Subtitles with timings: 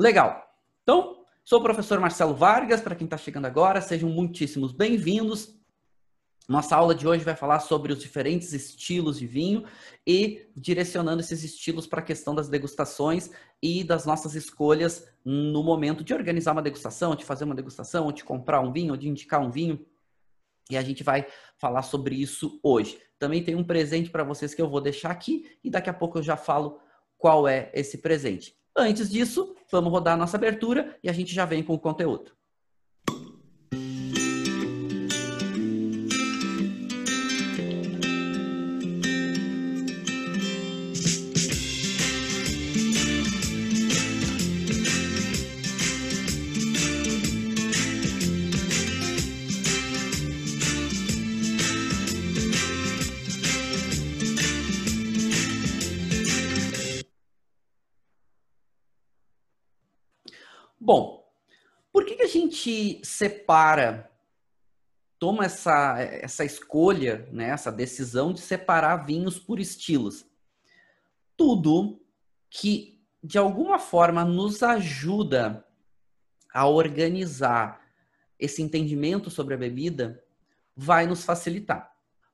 [0.00, 0.50] Legal.
[0.82, 5.54] Então, sou o professor Marcelo Vargas, para quem está chegando agora, sejam muitíssimos bem-vindos.
[6.48, 9.62] Nossa aula de hoje vai falar sobre os diferentes estilos de vinho
[10.06, 13.30] e direcionando esses estilos para a questão das degustações
[13.62, 18.24] e das nossas escolhas no momento de organizar uma degustação, de fazer uma degustação, de
[18.24, 19.84] comprar um vinho, de indicar um vinho.
[20.70, 21.26] E a gente vai
[21.58, 22.98] falar sobre isso hoje.
[23.18, 26.16] Também tem um presente para vocês que eu vou deixar aqui e daqui a pouco
[26.16, 26.80] eu já falo
[27.18, 28.58] qual é esse presente.
[28.76, 32.32] Antes disso, vamos rodar a nossa abertura e a gente já vem com o conteúdo.
[63.02, 64.10] Separa,
[65.18, 70.26] toma essa, essa escolha, né, essa decisão de separar vinhos por estilos?
[71.36, 72.00] Tudo
[72.48, 75.64] que, de alguma forma, nos ajuda
[76.52, 77.80] a organizar
[78.38, 80.24] esse entendimento sobre a bebida
[80.74, 81.89] vai nos facilitar.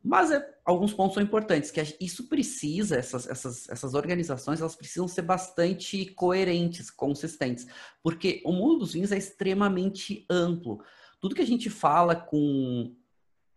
[0.06, 5.08] Mas é, alguns pontos são importantes, que isso precisa, essas, essas, essas organizações, elas precisam
[5.08, 7.66] ser bastante coerentes, consistentes,
[8.04, 10.80] porque o mundo dos vinhos é extremamente amplo.
[11.20, 12.94] Tudo que a gente fala com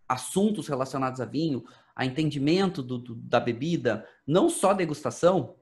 [0.08, 1.64] assuntos relacionados a vinho,
[1.96, 5.56] a entendimento do, do, da bebida, não só degustação,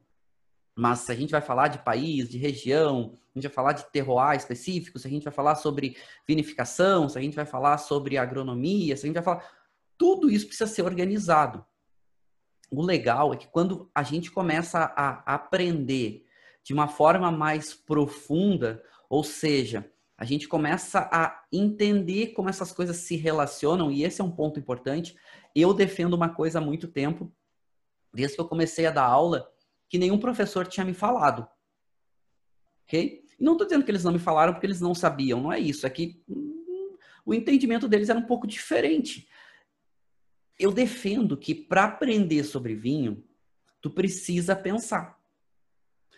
[0.73, 3.92] mas se a gente vai falar de país, de região, a gente vai falar de
[3.92, 8.17] terroir específico, se a gente vai falar sobre vinificação, se a gente vai falar sobre
[8.17, 9.56] agronomia, se a gente vai falar
[9.97, 11.65] tudo isso precisa ser organizado.
[12.69, 16.25] O legal é que quando a gente começa a aprender
[16.63, 22.97] de uma forma mais profunda, ou seja, a gente começa a entender como essas coisas
[22.97, 25.15] se relacionam, e esse é um ponto importante.
[25.55, 27.31] Eu defendo uma coisa há muito tempo,
[28.13, 29.49] desde que eu comecei a dar aula,
[29.87, 31.47] que nenhum professor tinha me falado.
[32.83, 33.23] Ok?
[33.39, 35.59] E não estou dizendo que eles não me falaram porque eles não sabiam, não é
[35.59, 35.86] isso.
[35.86, 39.27] É que hum, o entendimento deles era um pouco diferente
[40.59, 43.23] eu defendo que para aprender sobre vinho,
[43.81, 45.17] tu precisa pensar.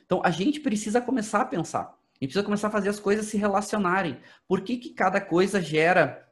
[0.06, 1.82] Então, a gente precisa começar a pensar.
[1.82, 4.20] A gente precisa começar a fazer as coisas se relacionarem.
[4.48, 6.28] Por que, que cada coisa gera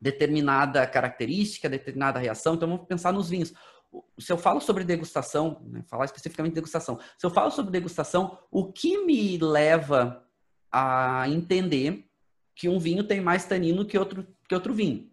[0.00, 2.54] determinada característica, determinada reação?
[2.54, 3.52] Então, vamos pensar nos vinhos.
[4.18, 8.38] Se eu falo sobre degustação, né, falar especificamente de degustação, se eu falo sobre degustação,
[8.50, 10.26] o que me leva
[10.72, 12.08] a entender
[12.56, 15.08] que um vinho tem mais tanino que outro, que outro vinho?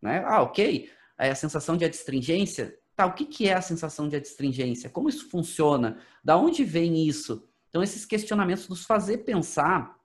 [0.00, 0.24] Né?
[0.26, 2.76] Ah, ok é, a sensação de adstringência.
[2.96, 4.88] Tá, o que, que é a sensação de adstringência?
[4.88, 5.98] Como isso funciona?
[6.22, 7.48] Da onde vem isso?
[7.68, 9.96] Então, esses questionamentos nos fazer pensar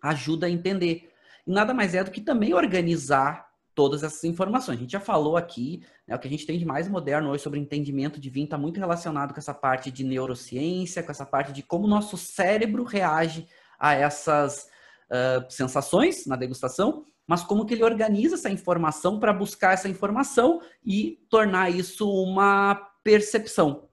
[0.00, 1.10] ajuda a entender.
[1.46, 4.78] E nada mais é do que também organizar todas essas informações.
[4.78, 7.42] A gente já falou aqui, né, o que a gente tem de mais moderno hoje
[7.42, 11.52] sobre entendimento de vinho está muito relacionado com essa parte de neurociência, com essa parte
[11.52, 13.46] de como o nosso cérebro reage
[13.78, 14.68] a essas
[15.10, 20.62] uh, sensações na degustação mas como que ele organiza essa informação para buscar essa informação
[20.82, 22.74] e tornar isso uma
[23.04, 23.86] percepção.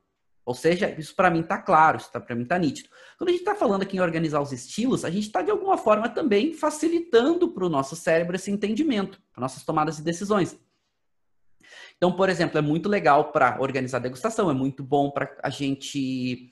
[0.46, 2.88] Ou seja, isso para mim está claro, isso tá, para mim está nítido.
[3.18, 5.78] Quando a gente está falando aqui em organizar os estilos, a gente está de alguma
[5.78, 10.58] forma também facilitando para o nosso cérebro esse entendimento, para nossas tomadas de decisões.
[11.98, 16.52] Então, por exemplo, é muito legal para organizar degustação, é muito bom para a gente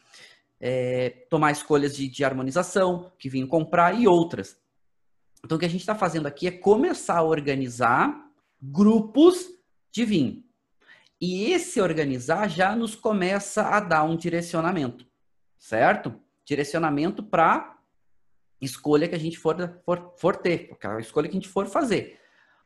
[0.59, 4.57] é, tomar escolhas de, de harmonização, que vinho comprar e outras.
[5.43, 8.29] Então, o que a gente está fazendo aqui é começar a organizar
[8.61, 9.47] grupos
[9.91, 10.43] de vinho.
[11.19, 15.05] E esse organizar já nos começa a dar um direcionamento,
[15.57, 16.13] certo?
[16.45, 17.77] Direcionamento para
[18.61, 22.19] escolha que a gente for, for, for ter, a escolha que a gente for fazer.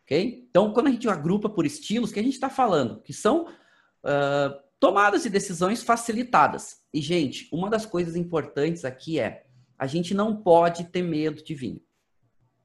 [0.03, 0.47] Ok?
[0.49, 3.01] Então, quando a gente agrupa por estilos, o que a gente está falando?
[3.01, 6.81] Que são uh, tomadas de decisões facilitadas.
[6.93, 9.45] E, gente, uma das coisas importantes aqui é
[9.77, 11.81] a gente não pode ter medo de vinho.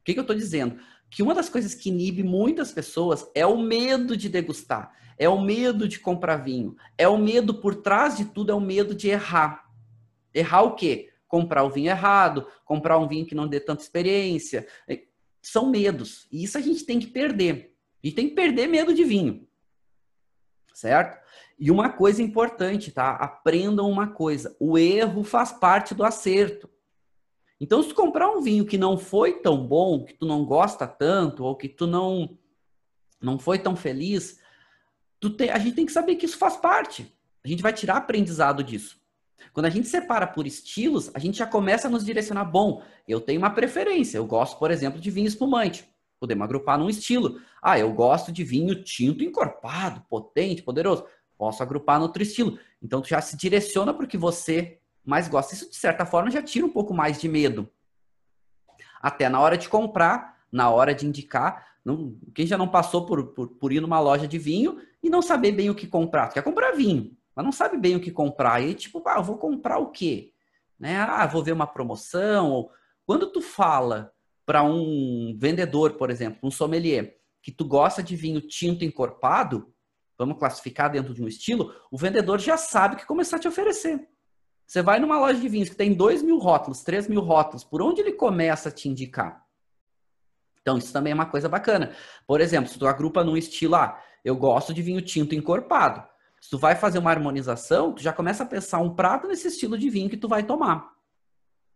[0.03, 0.81] O que, que eu estou dizendo?
[1.09, 5.41] Que uma das coisas que inibe muitas pessoas é o medo de degustar, é o
[5.41, 9.09] medo de comprar vinho, é o medo por trás de tudo, é o medo de
[9.09, 9.71] errar.
[10.35, 11.13] Errar o quê?
[11.29, 14.67] Comprar o vinho errado, comprar um vinho que não dê tanta experiência.
[14.89, 15.05] É,
[15.41, 16.27] são medos.
[16.33, 17.77] E isso a gente tem que perder.
[18.03, 19.47] A gente tem que perder medo de vinho.
[20.75, 21.23] Certo?
[21.57, 23.13] E uma coisa importante, tá?
[23.13, 26.69] Aprendam uma coisa: o erro faz parte do acerto.
[27.63, 31.45] Então, se comprar um vinho que não foi tão bom, que tu não gosta tanto,
[31.45, 32.37] ou que tu não
[33.21, 34.41] não foi tão feliz,
[35.21, 37.17] tu te, a gente tem que saber que isso faz parte.
[37.45, 39.01] A gente vai tirar aprendizado disso.
[39.53, 42.47] Quando a gente separa por estilos, a gente já começa a nos direcionar.
[42.47, 44.19] Bom, eu tenho uma preferência.
[44.19, 45.89] Eu gosto, por exemplo, de vinho espumante.
[46.19, 47.41] Podemos agrupar num estilo.
[47.63, 51.05] Ah, eu gosto de vinho tinto encorpado, potente, poderoso.
[51.39, 52.59] Posso agrupar no outro estilo.
[52.83, 55.55] Então, tu já se direciona para o que você mais gosta.
[55.55, 57.69] Isso, de certa forma, já tira um pouco mais de medo.
[59.01, 61.67] Até na hora de comprar, na hora de indicar.
[61.85, 65.21] Não, quem já não passou por, por, por ir numa loja de vinho e não
[65.21, 66.29] saber bem o que comprar?
[66.29, 68.61] Tu quer comprar vinho mas não sabe bem o que comprar.
[68.61, 70.33] E aí, tipo, ah, vou comprar o quê?
[70.79, 70.99] Né?
[70.99, 72.69] Ah, vou ver uma promoção.
[73.07, 74.13] Quando tu fala
[74.45, 79.73] para um vendedor, por exemplo, um sommelier, que tu gosta de vinho tinto encorpado,
[80.19, 84.09] vamos classificar dentro de um estilo, o vendedor já sabe que começar a te oferecer.
[84.73, 87.83] Você vai numa loja de vinhos que tem 2 mil rótulos, 3 mil rótulos, por
[87.83, 89.45] onde ele começa a te indicar?
[90.63, 91.95] Então, isso também é uma coisa bacana.
[92.27, 96.03] Por exemplo, se tu agrupa num estilo, ah, eu gosto de vinho tinto encorpado.
[96.41, 99.77] Se tu vai fazer uma harmonização, tu já começa a pensar um prato nesse estilo
[99.77, 100.91] de vinho que tu vai tomar,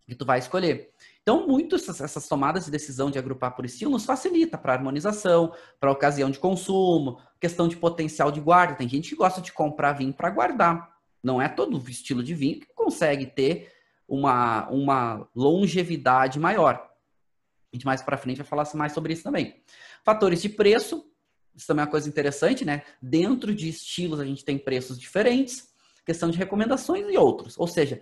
[0.09, 0.91] que tu vai escolher.
[1.21, 5.53] Então, muito essas, essas tomadas de decisão de agrupar por estilo nos facilita para harmonização,
[5.79, 8.75] para ocasião de consumo, questão de potencial de guarda.
[8.75, 10.96] Tem gente que gosta de comprar vinho para guardar.
[11.23, 13.73] Não é todo estilo de vinho que consegue ter
[14.09, 16.75] uma, uma longevidade maior.
[17.73, 19.61] A gente mais para frente vai falar mais sobre isso também.
[20.05, 21.05] Fatores de preço,
[21.55, 22.83] isso também é uma coisa interessante, né?
[23.03, 25.69] Dentro de estilos a gente tem preços diferentes,
[26.05, 27.59] questão de recomendações e outros.
[27.59, 28.01] Ou seja,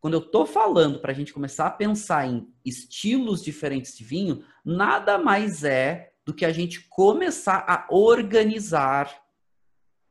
[0.00, 4.44] quando eu estou falando para a gente começar a pensar em estilos diferentes de vinho,
[4.64, 9.23] nada mais é do que a gente começar a organizar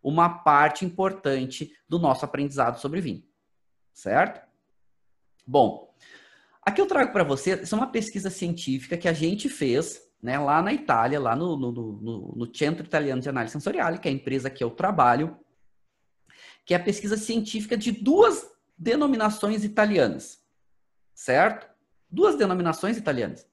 [0.03, 3.23] uma parte importante do nosso aprendizado sobre vinho.
[3.93, 4.45] Certo?
[5.47, 5.95] Bom,
[6.61, 10.37] aqui eu trago para você, isso é uma pesquisa científica que a gente fez né,
[10.37, 14.11] lá na Itália, lá no, no, no, no Centro Italiano de Análise Sensorial, que é
[14.11, 15.37] a empresa que eu trabalho,
[16.65, 20.41] que é a pesquisa científica de duas denominações italianas,
[21.13, 21.67] certo?
[22.09, 23.47] Duas denominações italianas.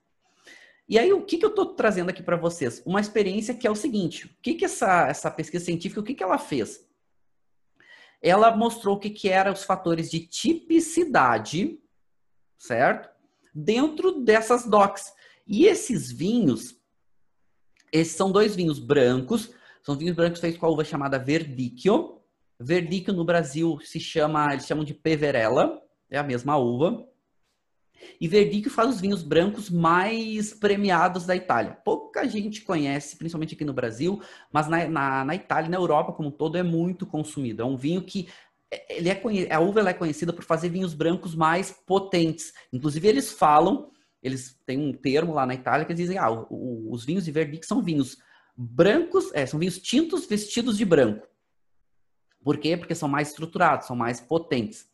[0.90, 2.82] E aí, o que, que eu estou trazendo aqui para vocês?
[2.84, 6.16] Uma experiência que é o seguinte: o que, que essa, essa pesquisa científica, o que,
[6.16, 6.84] que ela fez?
[8.20, 11.78] Ela mostrou o que, que eram os fatores de tipicidade,
[12.58, 13.08] certo?
[13.54, 15.12] Dentro dessas DOCs.
[15.46, 16.76] E esses vinhos,
[17.92, 19.54] esses são dois vinhos brancos,
[19.84, 22.20] são vinhos brancos feitos com a uva chamada Verdicchio.
[22.58, 27.08] Verdicchio no Brasil se chama, eles chamam de Peverella, é a mesma uva.
[28.20, 31.78] E Verdicchio faz os vinhos brancos mais premiados da Itália.
[31.84, 34.20] Pouca gente conhece, principalmente aqui no Brasil,
[34.52, 37.62] mas na, na, na Itália na Europa como um todo é muito consumido.
[37.62, 38.28] É um vinho que
[38.70, 42.52] é, ele é, a uva é conhecida por fazer vinhos brancos mais potentes.
[42.72, 43.90] Inclusive eles falam
[44.22, 47.32] eles têm um termo lá na Itália que dizem, ah, o, o, os vinhos de
[47.32, 48.18] Verdict são vinhos
[48.56, 51.26] brancos, é, são vinhos tintos vestidos de branco.
[52.42, 52.76] Por quê?
[52.76, 54.86] Porque são mais estruturados, são mais potentes.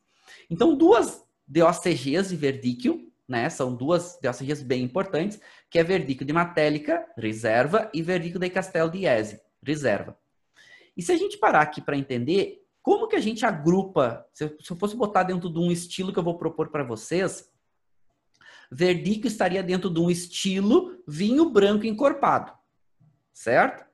[0.49, 6.33] Então, duas DOCGs de Verdicchio, né, são duas DOCGs bem importantes, que é Verdicchio de
[6.33, 10.19] Matélica, reserva, e Verdicchio de Castel di Ese, reserva.
[10.97, 14.77] E se a gente parar aqui para entender, como que a gente agrupa, se eu
[14.79, 17.51] fosse botar dentro de um estilo que eu vou propor para vocês,
[18.71, 22.53] Verdico estaria dentro de um estilo vinho branco encorpado,
[23.33, 23.85] certo?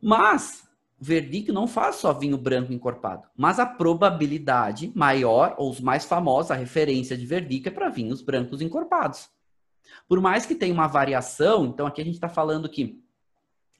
[0.00, 0.68] Mas
[1.00, 6.50] Verdic não faz só vinho branco encorpado, mas a probabilidade maior, ou os mais famosos,
[6.50, 9.30] a referência de Verdic é para vinhos brancos encorpados.
[10.06, 13.02] Por mais que tenha uma variação, então aqui a gente está falando que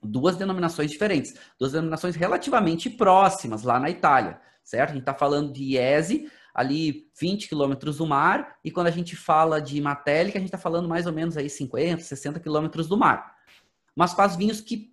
[0.02, 4.90] duas denominações diferentes, duas denominações relativamente próximas lá na Itália, certo?
[4.90, 9.14] A gente está falando de Iese ali 20 quilômetros do mar, e quando a gente
[9.14, 12.96] fala de Matélica, a gente está falando mais ou menos aí 50, 60 quilômetros do
[12.96, 13.36] mar.
[13.94, 14.92] Mas faz vinhos que,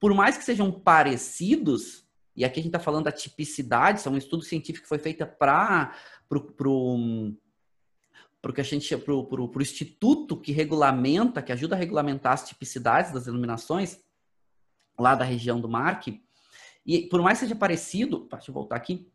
[0.00, 4.16] por mais que sejam parecidos, e aqui a gente está falando da tipicidade, são um
[4.16, 5.94] estudo científico que foi feito para
[6.26, 7.36] pro,
[8.40, 13.26] porque a gente para o instituto que regulamenta, que ajuda a regulamentar as tipicidades das
[13.26, 14.00] denominações
[14.98, 16.22] lá da região do Marque,
[16.86, 19.06] e por mais que seja parecido, deixa eu voltar aqui,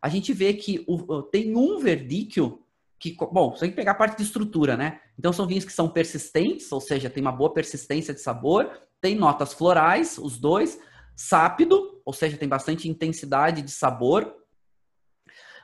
[0.00, 2.64] a gente vê que o, tem um verdíquio
[2.98, 5.00] que, bom, você tem que pegar a parte de estrutura, né?
[5.16, 8.70] Então são vinhos que são persistentes, ou seja, tem uma boa persistência de sabor,
[9.02, 10.80] tem notas florais, os dois,
[11.14, 14.34] sápido, ou seja, tem bastante intensidade de sabor,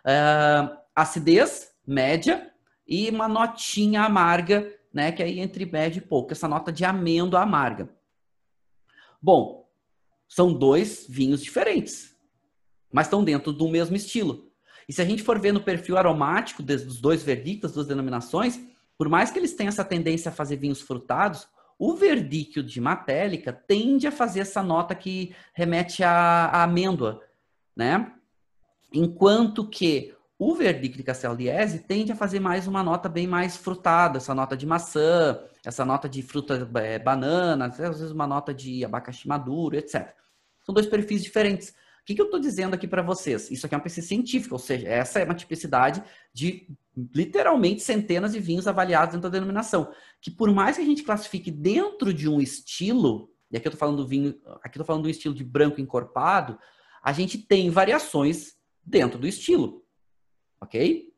[0.05, 2.53] uh, acidez média
[2.87, 5.11] e uma notinha amarga, né?
[5.11, 7.89] Que é aí entre média e pouco, essa nota de amêndoa amarga.
[9.23, 9.67] Bom,
[10.29, 12.19] são dois vinhos diferentes
[12.93, 14.51] mas estão dentro do mesmo estilo.
[14.89, 18.59] E se a gente for ver no perfil aromático dos dois verdictos, duas denominações,
[18.97, 21.47] por mais que eles tenham essa tendência a fazer vinhos frutados,
[21.79, 27.23] o verdíquio de matélica tende a fazer essa nota que remete à, amêndoa,
[27.77, 28.13] né?
[28.93, 33.57] Enquanto que O verdicto de Castel Liese tende a fazer mais uma nota bem mais
[33.57, 38.55] frutada, essa nota de maçã, essa nota de fruta é, banana, às vezes uma nota
[38.55, 40.15] de abacaxi maduro, etc.
[40.63, 41.75] São dois perfis diferentes.
[42.09, 43.51] Que, que eu estou dizendo aqui para vocês?
[43.51, 46.67] Isso aqui é uma pesquisa científica, ou seja, essa é uma tipicidade de
[47.15, 49.93] literalmente centenas de vinhos avaliados dentro da denominação.
[50.19, 53.79] Que por mais que a gente classifique dentro de um estilo, e aqui eu estou
[53.79, 54.31] falando do vinho,
[54.63, 56.59] aqui eu estou falando do estilo de branco encorpado,
[57.03, 59.85] a gente tem variações dentro do estilo
[60.61, 61.13] ok?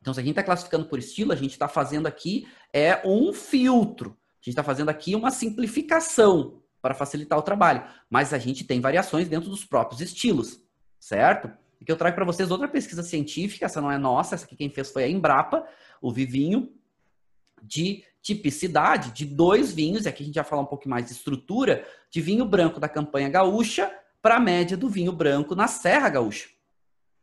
[0.00, 3.32] Então, se a gente está classificando por estilo, a gente está fazendo aqui é um
[3.32, 4.10] filtro.
[4.10, 7.84] A gente está fazendo aqui uma simplificação para facilitar o trabalho.
[8.08, 10.60] Mas a gente tem variações dentro dos próprios estilos,
[10.98, 11.50] certo?
[11.80, 14.56] E que eu trago para vocês outra pesquisa científica, essa não é nossa, essa aqui
[14.56, 15.66] quem fez foi a Embrapa,
[16.00, 16.72] o Vivinho,
[17.62, 21.12] de tipicidade de dois vinhos, e aqui a gente vai falar um pouco mais de
[21.12, 26.08] estrutura, de vinho branco da campanha gaúcha para a média do vinho branco na Serra
[26.08, 26.48] Gaúcha.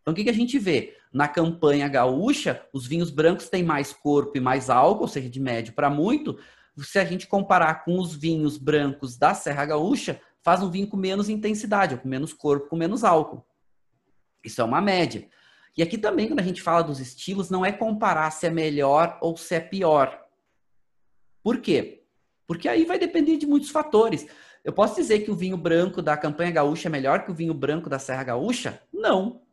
[0.01, 0.95] Então, o que, que a gente vê?
[1.11, 5.39] Na campanha gaúcha, os vinhos brancos têm mais corpo e mais álcool, ou seja, de
[5.39, 6.37] médio para muito.
[6.77, 10.97] Se a gente comparar com os vinhos brancos da Serra Gaúcha, faz um vinho com
[10.97, 13.45] menos intensidade, com menos corpo, com menos álcool.
[14.43, 15.27] Isso é uma média.
[15.77, 19.17] E aqui também, quando a gente fala dos estilos, não é comparar se é melhor
[19.21, 20.19] ou se é pior.
[21.41, 22.03] Por quê?
[22.47, 24.25] Porque aí vai depender de muitos fatores.
[24.63, 27.53] Eu posso dizer que o vinho branco da campanha gaúcha é melhor que o vinho
[27.53, 28.81] branco da Serra Gaúcha?
[28.93, 29.43] Não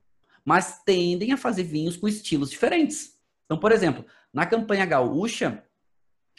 [0.45, 3.15] mas tendem a fazer vinhos com estilos diferentes.
[3.45, 5.63] Então, por exemplo, na campanha gaúcha,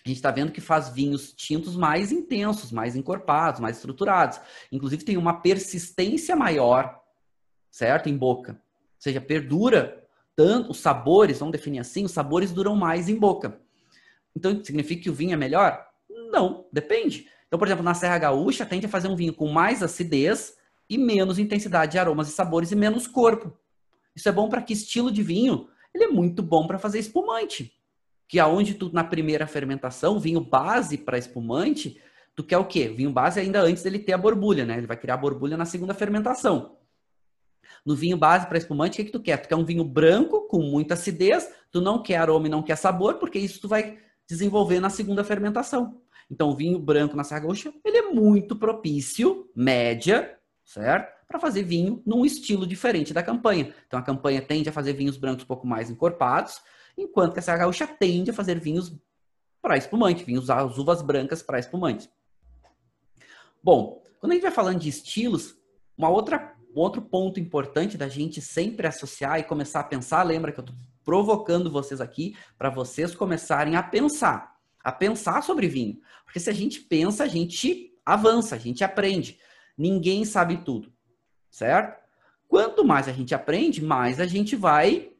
[0.03, 4.39] a gente está vendo que faz vinhos tintos mais intensos, mais encorpados, mais estruturados.
[4.71, 6.99] Inclusive, tem uma persistência maior,
[7.69, 8.09] certo?
[8.09, 8.53] Em boca.
[8.53, 8.57] Ou
[8.97, 10.03] seja, perdura
[10.35, 13.59] tanto os sabores, vamos definir assim, os sabores duram mais em boca.
[14.35, 15.85] Então, significa que o vinho é melhor?
[16.09, 17.27] Não, depende.
[17.47, 20.57] Então, por exemplo, na Serra Gaúcha, tende a fazer um vinho com mais acidez
[20.89, 23.57] e menos intensidade de aromas e sabores e menos corpo.
[24.15, 25.69] Isso é bom para que estilo de vinho?
[25.93, 27.73] Ele é muito bom para fazer espumante.
[28.31, 31.99] Que aonde tu na primeira fermentação, vinho base para espumante,
[32.33, 32.87] tu quer o quê?
[32.87, 34.77] Vinho base ainda antes dele ter a borbulha, né?
[34.77, 36.77] Ele vai criar a borbulha na segunda fermentação.
[37.85, 39.35] No vinho base para espumante, o que, que tu quer?
[39.35, 42.77] Tu quer um vinho branco com muita acidez, tu não quer aroma e não quer
[42.77, 46.01] sabor, porque isso tu vai desenvolver na segunda fermentação.
[46.29, 51.21] Então, o vinho branco na Serra Gaúcha, ele é muito propício, média, certo?
[51.31, 53.73] para fazer vinho num estilo diferente da campanha.
[53.87, 56.61] Então a campanha tende a fazer vinhos brancos um pouco mais encorpados,
[56.97, 58.95] enquanto que a Serra Gaúcha tende a fazer vinhos
[59.61, 62.09] para espumante, vinhos as uvas brancas para espumante.
[63.63, 65.55] Bom, quando a gente vai falando de estilos,
[65.97, 70.59] uma outra outro ponto importante da gente sempre associar e começar a pensar, lembra que
[70.61, 75.99] eu estou provocando vocês aqui para vocês começarem a pensar, a pensar sobre vinho.
[76.23, 79.37] Porque se a gente pensa, a gente avança, a gente aprende.
[79.77, 80.93] Ninguém sabe tudo
[81.51, 82.01] certo?
[82.47, 85.10] Quanto mais a gente aprende, mais a gente vai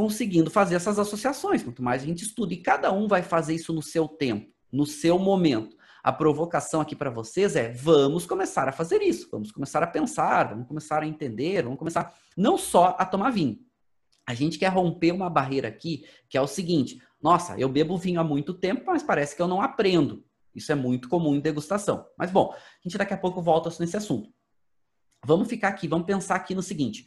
[0.00, 1.62] conseguindo fazer essas associações.
[1.62, 4.86] Quanto mais a gente estuda, e cada um vai fazer isso no seu tempo, no
[4.86, 5.76] seu momento.
[6.02, 10.48] A provocação aqui para vocês é: vamos começar a fazer isso, vamos começar a pensar,
[10.48, 13.58] vamos começar a entender, vamos começar não só a tomar vinho.
[14.26, 18.20] A gente quer romper uma barreira aqui, que é o seguinte: nossa, eu bebo vinho
[18.20, 20.24] há muito tempo, mas parece que eu não aprendo.
[20.54, 22.06] Isso é muito comum em degustação.
[22.16, 24.30] Mas bom, a gente daqui a pouco volta nesse assunto.
[25.26, 27.06] Vamos ficar aqui, vamos pensar aqui no seguinte.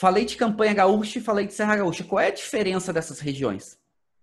[0.00, 2.02] Falei de campanha gaúcha e falei de Serra Gaúcha.
[2.02, 3.78] Qual é a diferença dessas regiões?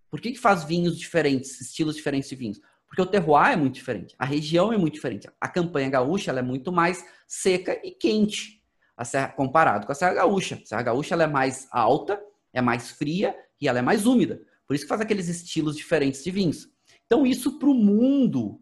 [0.09, 2.59] Por que, que faz vinhos diferentes, estilos diferentes de vinhos?
[2.87, 5.29] Porque o terroir é muito diferente, a região é muito diferente.
[5.39, 8.63] A campanha gaúcha ela é muito mais seca e quente,
[9.05, 10.55] serra, comparado com a Serra Gaúcha.
[10.55, 12.19] A Serra Gaúcha ela é mais alta,
[12.51, 14.41] é mais fria e ela é mais úmida.
[14.65, 16.67] Por isso que faz aqueles estilos diferentes de vinhos.
[17.05, 18.59] Então, isso para o mundo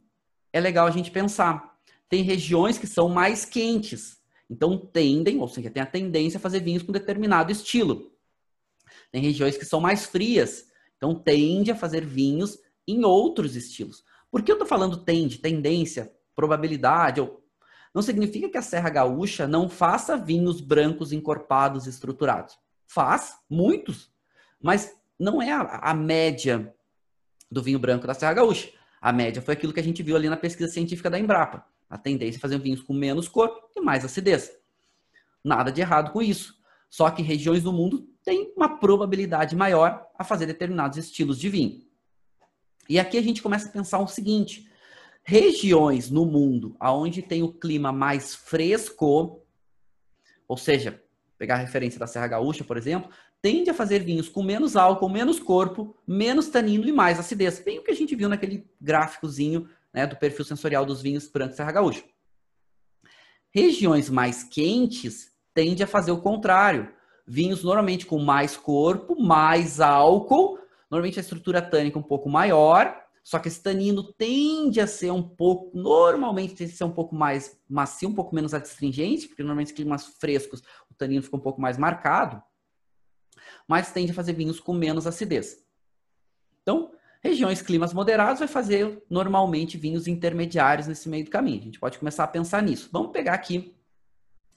[0.51, 1.79] é legal a gente pensar
[2.09, 4.17] tem regiões que são mais quentes.
[4.49, 8.11] Então tendem, ou seja, tem a tendência a fazer vinhos com determinado estilo.
[9.11, 14.03] Tem regiões que são mais frias, então tende a fazer vinhos em outros estilos.
[14.29, 17.21] Por que eu estou falando tende, tendência, probabilidade?
[17.21, 17.43] Ou...
[17.93, 22.57] Não significa que a Serra Gaúcha não faça vinhos brancos encorpados estruturados.
[22.85, 24.11] Faz, muitos,
[24.61, 26.73] mas não é a, a média
[27.49, 28.69] do vinho branco da Serra Gaúcha.
[29.01, 31.65] A média foi aquilo que a gente viu ali na pesquisa científica da Embrapa.
[31.89, 34.51] A tendência é fazer vinhos com menos cor e mais acidez.
[35.43, 36.55] Nada de errado com isso.
[36.89, 41.85] Só que regiões do mundo têm uma probabilidade maior a fazer determinados estilos de vinho.
[42.87, 44.69] E aqui a gente começa a pensar o seguinte:
[45.23, 49.41] regiões no mundo onde tem o clima mais fresco,
[50.47, 51.03] ou seja,
[51.37, 53.09] pegar a referência da Serra Gaúcha, por exemplo,
[53.41, 57.59] tende a fazer vinhos com menos álcool, menos corpo, menos tanino e mais acidez.
[57.59, 61.55] Bem o que a gente viu naquele gráficozinho né, do perfil sensorial dos vinhos brancos
[61.55, 62.03] Serra Gaúcha.
[63.55, 66.93] Regiões mais quentes tendem a fazer o contrário.
[67.25, 70.59] vinhos normalmente com mais corpo, mais álcool,
[70.91, 75.23] normalmente a estrutura tânica um pouco maior, só que esse tanino tende a ser um
[75.23, 79.71] pouco, normalmente tende a ser um pouco mais macio, um pouco menos adstringente, porque normalmente
[79.71, 82.43] em climas frescos o tanino fica um pouco mais marcado,
[83.65, 85.65] mas tende a fazer vinhos com menos acidez.
[86.61, 86.91] Então,
[87.25, 91.59] regiões climas moderados vai fazer normalmente vinhos intermediários nesse meio do caminho.
[91.59, 92.87] A gente pode começar a pensar nisso.
[92.91, 93.75] Vamos pegar aqui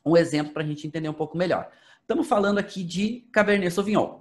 [0.05, 1.71] um exemplo para a gente entender um pouco melhor.
[2.03, 4.21] Estamos falando aqui de Cabernet Sauvignon.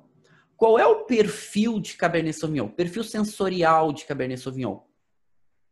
[0.55, 2.69] Qual é o perfil de Cabernet Sauvignon?
[2.69, 4.79] Perfil sensorial de Cabernet Sauvignon.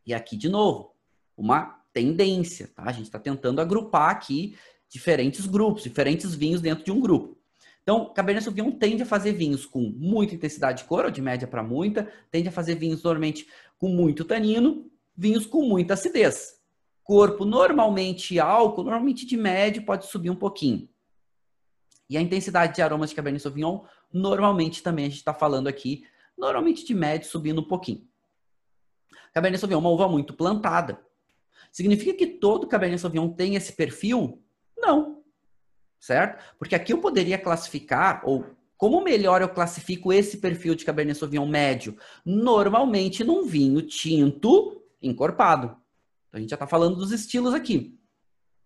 [0.06, 0.94] E aqui, de novo,
[1.38, 2.84] uma tendência, tá?
[2.86, 4.58] A gente está tentando agrupar aqui
[4.90, 7.38] diferentes grupos, diferentes vinhos dentro de um grupo.
[7.86, 11.48] Então, Cabernet Sauvignon tende a fazer vinhos com muita intensidade de cor, ou de média
[11.48, 16.60] para muita, tende a fazer vinhos normalmente com muito tanino, vinhos com muita acidez.
[17.04, 20.90] Corpo normalmente álcool, normalmente de médio, pode subir um pouquinho.
[22.10, 26.06] E a intensidade de aromas de Cabernet Sauvignon Normalmente também a gente está falando aqui,
[26.38, 28.08] normalmente de médio subindo um pouquinho.
[29.34, 31.06] Cabernet Sauvignon é uma uva muito plantada.
[31.70, 34.42] Significa que todo Cabernet Sauvignon tem esse perfil?
[34.78, 35.15] Não.
[36.06, 36.40] Certo?
[36.60, 38.46] Porque aqui eu poderia classificar, ou
[38.78, 41.98] como melhor eu classifico esse perfil de Cabernet Sauvignon médio?
[42.24, 45.76] Normalmente num vinho tinto encorpado.
[46.28, 47.98] Então a gente já está falando dos estilos aqui.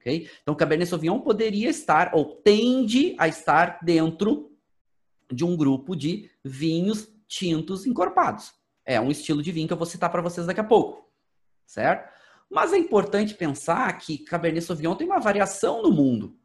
[0.02, 0.30] Okay?
[0.42, 4.52] Então, Cabernet Sauvignon poderia estar, ou tende a estar dentro
[5.32, 8.52] de um grupo de vinhos tintos encorpados.
[8.84, 11.10] É um estilo de vinho que eu vou citar para vocês daqui a pouco,
[11.66, 12.14] certo?
[12.50, 16.38] Mas é importante pensar que Cabernet Sauvignon tem uma variação no mundo.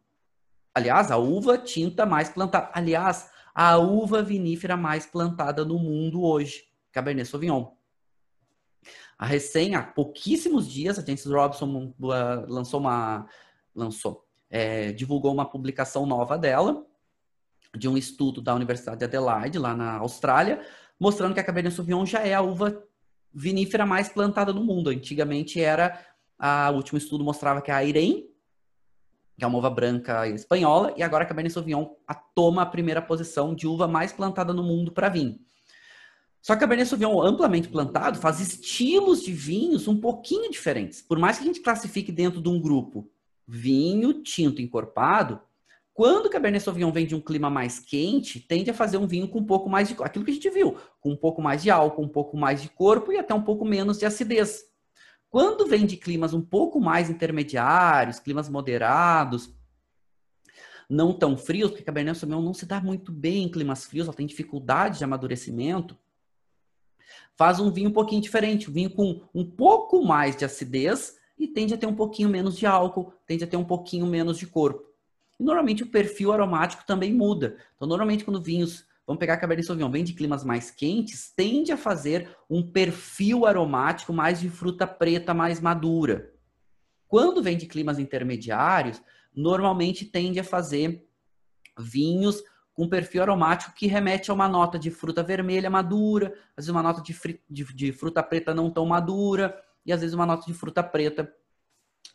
[0.75, 2.71] Aliás, a uva tinta mais plantada.
[2.75, 7.73] Aliás, a uva vinífera mais plantada no mundo hoje, Cabernet Sauvignon.
[9.17, 13.27] A recém, há pouquíssimos dias, a James Robson uh, lançou uma.
[13.75, 16.85] lançou, é, divulgou uma publicação nova dela,
[17.77, 20.61] de um estudo da Universidade de Adelaide, lá na Austrália,
[20.99, 22.83] mostrando que a Cabernet Sauvignon já é a uva
[23.33, 24.91] vinífera mais plantada no mundo.
[24.91, 26.05] Antigamente era,
[26.37, 28.34] a, o último estudo mostrava que a Irene,
[29.37, 31.87] que é uma uva branca espanhola, e agora a Cabernet Sauvignon
[32.35, 35.39] toma a primeira posição de uva mais plantada no mundo para vinho.
[36.41, 41.01] Só que a Cabernet Sauvignon amplamente plantado faz estilos de vinhos um pouquinho diferentes.
[41.01, 43.11] Por mais que a gente classifique dentro de um grupo
[43.47, 45.41] vinho tinto encorpado,
[45.95, 49.29] quando o Cabernet Sauvignon vem de um clima mais quente, tende a fazer um vinho
[49.29, 51.71] com um pouco mais de aquilo que a gente viu, com um pouco mais de
[51.71, 54.74] álcool, um pouco mais de corpo e até um pouco menos de acidez.
[55.35, 59.53] Quando vem de climas um pouco mais intermediários, climas moderados,
[60.89, 64.07] não tão frios, porque a Cabernet Sauvignon não se dá muito bem em climas frios,
[64.07, 65.99] ela tem dificuldade de amadurecimento,
[67.35, 71.49] faz um vinho um pouquinho diferente, um vinho com um pouco mais de acidez e
[71.49, 74.47] tende a ter um pouquinho menos de álcool, tende a ter um pouquinho menos de
[74.47, 74.89] corpo.
[75.41, 77.57] E normalmente o perfil aromático também muda.
[77.75, 81.77] Então, normalmente, quando vinhos, vamos pegar Cabernet Sauvignon, vem de climas mais quentes, tende a
[81.77, 86.33] fazer um perfil aromático mais de fruta preta mais madura.
[87.07, 89.01] Quando vem de climas intermediários,
[89.35, 91.07] normalmente tende a fazer
[91.79, 96.71] vinhos com perfil aromático que remete a uma nota de fruta vermelha madura, às vezes
[96.71, 97.15] uma nota de,
[97.49, 101.33] de, de fruta preta não tão madura, e às vezes uma nota de fruta preta.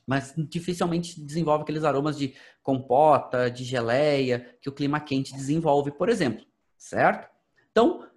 [0.05, 6.09] Mas dificilmente desenvolve aqueles aromas de compota, de geleia, que o clima quente desenvolve, por
[6.09, 6.45] exemplo,
[6.79, 7.29] certo?
[7.71, 8.07] Então, o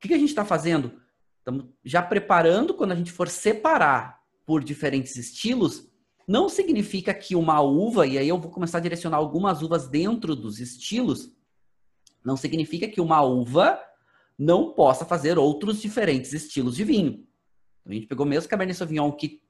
[0.00, 1.00] que a gente está fazendo?
[1.38, 5.88] Estamos já preparando quando a gente for separar por diferentes estilos,
[6.26, 10.34] não significa que uma uva, e aí eu vou começar a direcionar algumas uvas dentro
[10.34, 11.30] dos estilos,
[12.24, 13.80] não significa que uma uva
[14.36, 17.26] não possa fazer outros diferentes estilos de vinho.
[17.80, 19.40] Então, a gente pegou mesmo Cabernet Sauvignon, que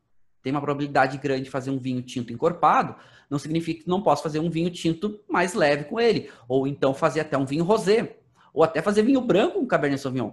[0.43, 2.95] tem uma probabilidade grande de fazer um vinho tinto encorpado,
[3.29, 6.31] não significa que não posso fazer um vinho tinto mais leve com ele.
[6.47, 8.19] Ou então fazer até um vinho rosé.
[8.57, 10.33] Ou até fazer vinho branco com Cabernet Sauvignon.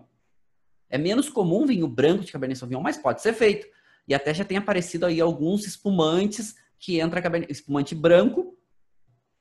[0.90, 3.68] É menos comum vinho branco de Cabernet Sauvignon, mas pode ser feito.
[4.08, 8.58] E até já tem aparecido aí alguns espumantes que entra Cabernet, espumante branco,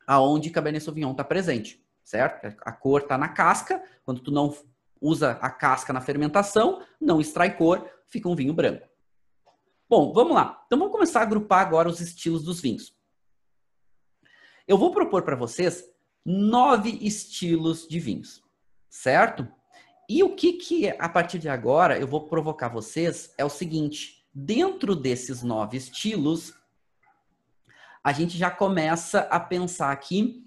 [0.04, 2.56] aonde Cabernet Sauvignon está presente, certo?
[2.62, 4.52] A cor está na casca, quando tu não
[5.00, 8.88] usa a casca na fermentação, não extrai cor, fica um vinho branco.
[9.88, 10.60] Bom, vamos lá.
[10.66, 12.92] Então vamos começar a agrupar agora os estilos dos vinhos.
[14.66, 15.88] Eu vou propor para vocês
[16.24, 18.42] nove estilos de vinhos,
[18.92, 19.48] certo?
[20.06, 24.26] E o que que a partir de agora eu vou provocar vocês é o seguinte:
[24.34, 26.52] dentro desses nove estilos,
[28.04, 30.46] a gente já começa a pensar aqui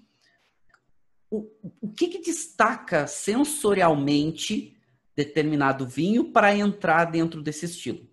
[1.28, 4.76] o, o que, que destaca sensorialmente
[5.16, 8.08] determinado vinho para entrar dentro desse estilo.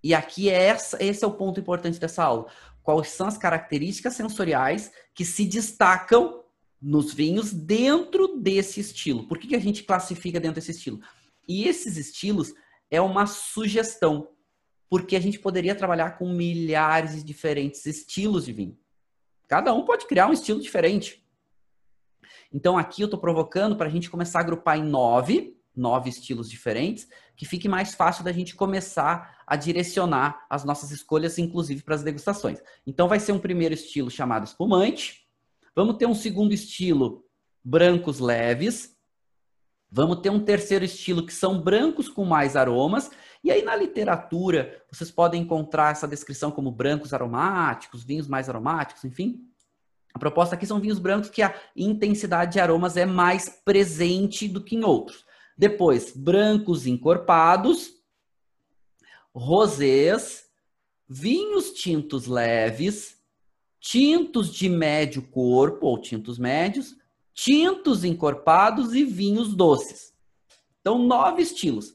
[0.00, 2.46] E aqui é essa, esse é o ponto importante dessa aula.
[2.84, 6.45] Quais são as características sensoriais que se destacam
[6.80, 9.26] nos vinhos dentro desse estilo.
[9.26, 11.00] Por que, que a gente classifica dentro desse estilo?
[11.48, 12.52] E esses estilos
[12.90, 14.30] é uma sugestão,
[14.88, 18.78] porque a gente poderia trabalhar com milhares de diferentes estilos de vinho.
[19.48, 21.24] Cada um pode criar um estilo diferente.
[22.52, 26.48] Então aqui eu estou provocando para a gente começar a agrupar em nove, nove estilos
[26.48, 31.94] diferentes, que fique mais fácil da gente começar a direcionar as nossas escolhas, inclusive para
[31.94, 32.60] as degustações.
[32.86, 35.25] Então vai ser um primeiro estilo chamado espumante.
[35.76, 37.22] Vamos ter um segundo estilo,
[37.62, 38.96] brancos leves.
[39.90, 43.10] Vamos ter um terceiro estilo que são brancos com mais aromas.
[43.44, 49.04] E aí na literatura vocês podem encontrar essa descrição como brancos aromáticos, vinhos mais aromáticos,
[49.04, 49.38] enfim.
[50.14, 54.64] A proposta aqui são vinhos brancos que a intensidade de aromas é mais presente do
[54.64, 55.26] que em outros.
[55.58, 57.90] Depois, brancos encorpados,
[59.34, 60.44] rosés,
[61.06, 63.15] vinhos tintos leves,
[63.88, 66.96] tintos de médio corpo ou tintos médios,
[67.32, 70.12] tintos encorpados e vinhos doces.
[70.80, 71.94] Então, nove estilos.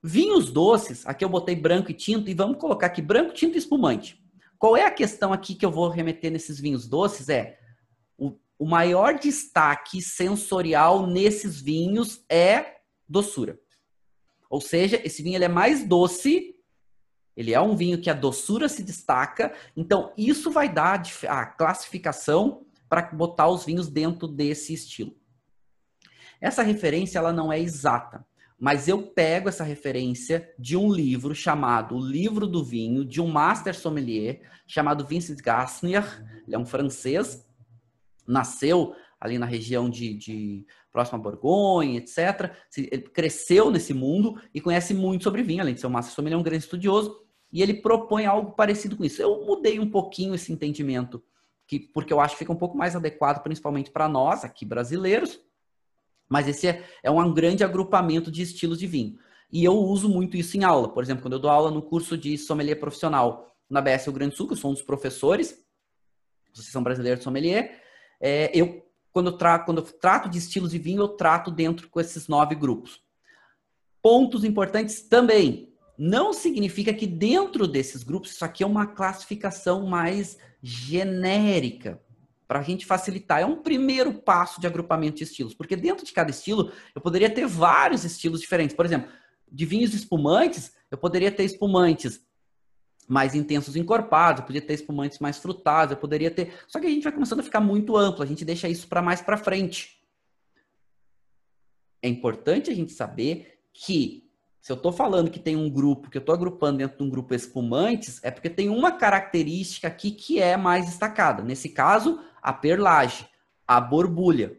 [0.00, 3.58] Vinhos doces, aqui eu botei branco e tinto, e vamos colocar aqui branco, tinto e
[3.58, 4.22] espumante.
[4.56, 7.28] Qual é a questão aqui que eu vou remeter nesses vinhos doces?
[7.28, 7.58] É
[8.16, 12.76] o, o maior destaque sensorial nesses vinhos é
[13.08, 13.58] doçura.
[14.48, 16.53] Ou seja, esse vinho ele é mais doce,
[17.36, 22.64] ele é um vinho que a doçura se destaca, então isso vai dar a classificação
[22.88, 25.16] para botar os vinhos dentro desse estilo.
[26.40, 28.24] Essa referência ela não é exata.
[28.58, 33.26] Mas eu pego essa referência de um livro chamado O Livro do Vinho, de um
[33.26, 36.04] master sommelier chamado Vincent Gassner.
[36.46, 37.44] Ele é um francês,
[38.26, 42.54] nasceu ali na região de, de próxima a Borgonha, etc.
[42.76, 46.36] Ele cresceu nesse mundo e conhece muito sobre vinho, além de ser um master sommelier,
[46.36, 47.23] é um grande estudioso.
[47.54, 49.22] E ele propõe algo parecido com isso.
[49.22, 51.22] Eu mudei um pouquinho esse entendimento,
[51.68, 55.38] que, porque eu acho que fica um pouco mais adequado, principalmente para nós, aqui brasileiros,
[56.28, 59.16] mas esse é, é um grande agrupamento de estilos de vinho.
[59.52, 60.88] E eu uso muito isso em aula.
[60.88, 64.32] Por exemplo, quando eu dou aula no curso de sommelier profissional na BS Rio Grande
[64.32, 65.64] do Sul, que eu sou um dos professores,
[66.52, 67.80] Associação Brasileira de Sommelier,
[68.20, 72.00] é, eu quando, tra quando eu trato de estilos de vinho, eu trato dentro com
[72.00, 73.00] esses nove grupos.
[74.02, 75.72] Pontos importantes também.
[75.96, 82.00] Não significa que dentro desses grupos, isso aqui é uma classificação mais genérica
[82.46, 83.40] para a gente facilitar.
[83.40, 87.30] É um primeiro passo de agrupamento de estilos, porque dentro de cada estilo eu poderia
[87.30, 88.74] ter vários estilos diferentes.
[88.74, 89.10] Por exemplo,
[89.50, 92.24] de vinhos espumantes, eu poderia ter espumantes
[93.06, 96.54] mais intensos encorpados, eu poderia ter espumantes mais frutados, eu poderia ter.
[96.66, 99.02] Só que a gente vai começando a ficar muito amplo, a gente deixa isso para
[99.02, 100.00] mais para frente.
[102.02, 104.23] É importante a gente saber que
[104.64, 107.10] se eu estou falando que tem um grupo, que eu estou agrupando dentro de um
[107.10, 111.42] grupo espumantes, é porque tem uma característica aqui que é mais destacada.
[111.42, 113.28] Nesse caso, a perlage,
[113.68, 114.58] a borbulha.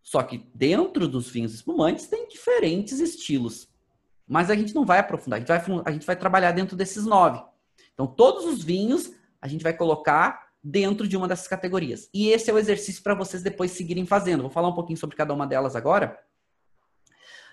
[0.00, 3.68] Só que dentro dos vinhos espumantes tem diferentes estilos.
[4.24, 7.04] Mas a gente não vai aprofundar, a gente vai, a gente vai trabalhar dentro desses
[7.04, 7.42] nove.
[7.92, 9.10] Então, todos os vinhos
[9.42, 12.08] a gente vai colocar dentro de uma dessas categorias.
[12.14, 14.42] E esse é o exercício para vocês depois seguirem fazendo.
[14.42, 16.16] Vou falar um pouquinho sobre cada uma delas agora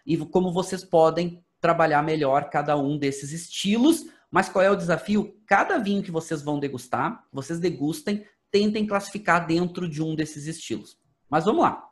[0.08, 4.06] e como vocês podem trabalhar melhor cada um desses estilos.
[4.32, 5.38] Mas qual é o desafio?
[5.46, 10.98] Cada vinho que vocês vão degustar, vocês degustem, tentem classificar dentro de um desses estilos.
[11.30, 11.90] Mas vamos lá.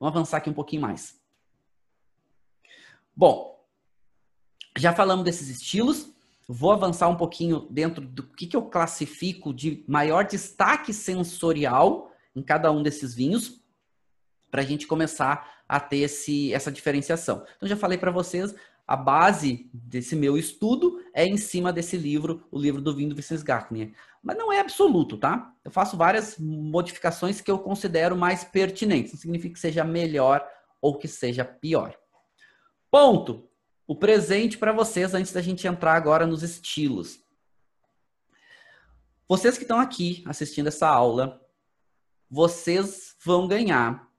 [0.00, 1.20] Vamos avançar aqui um pouquinho mais.
[3.14, 3.64] Bom,
[4.76, 6.12] já falamos desses estilos.
[6.48, 12.42] Vou avançar um pouquinho dentro do que, que eu classifico de maior destaque sensorial em
[12.42, 13.62] cada um desses vinhos,
[14.50, 17.44] para a gente começar a ter esse, essa diferenciação.
[17.56, 18.54] Então, já falei para vocês,
[18.86, 23.16] a base desse meu estudo é em cima desse livro, o livro do vinho do
[23.16, 23.94] Vicente Gartner.
[24.22, 25.52] Mas não é absoluto, tá?
[25.64, 29.12] Eu faço várias modificações que eu considero mais pertinentes.
[29.12, 30.46] Não significa que seja melhor
[30.80, 31.96] ou que seja pior.
[32.90, 33.48] Ponto.
[33.86, 37.20] O presente para vocês antes da gente entrar agora nos estilos.
[39.28, 41.40] Vocês que estão aqui assistindo essa aula,
[42.30, 44.10] vocês vão ganhar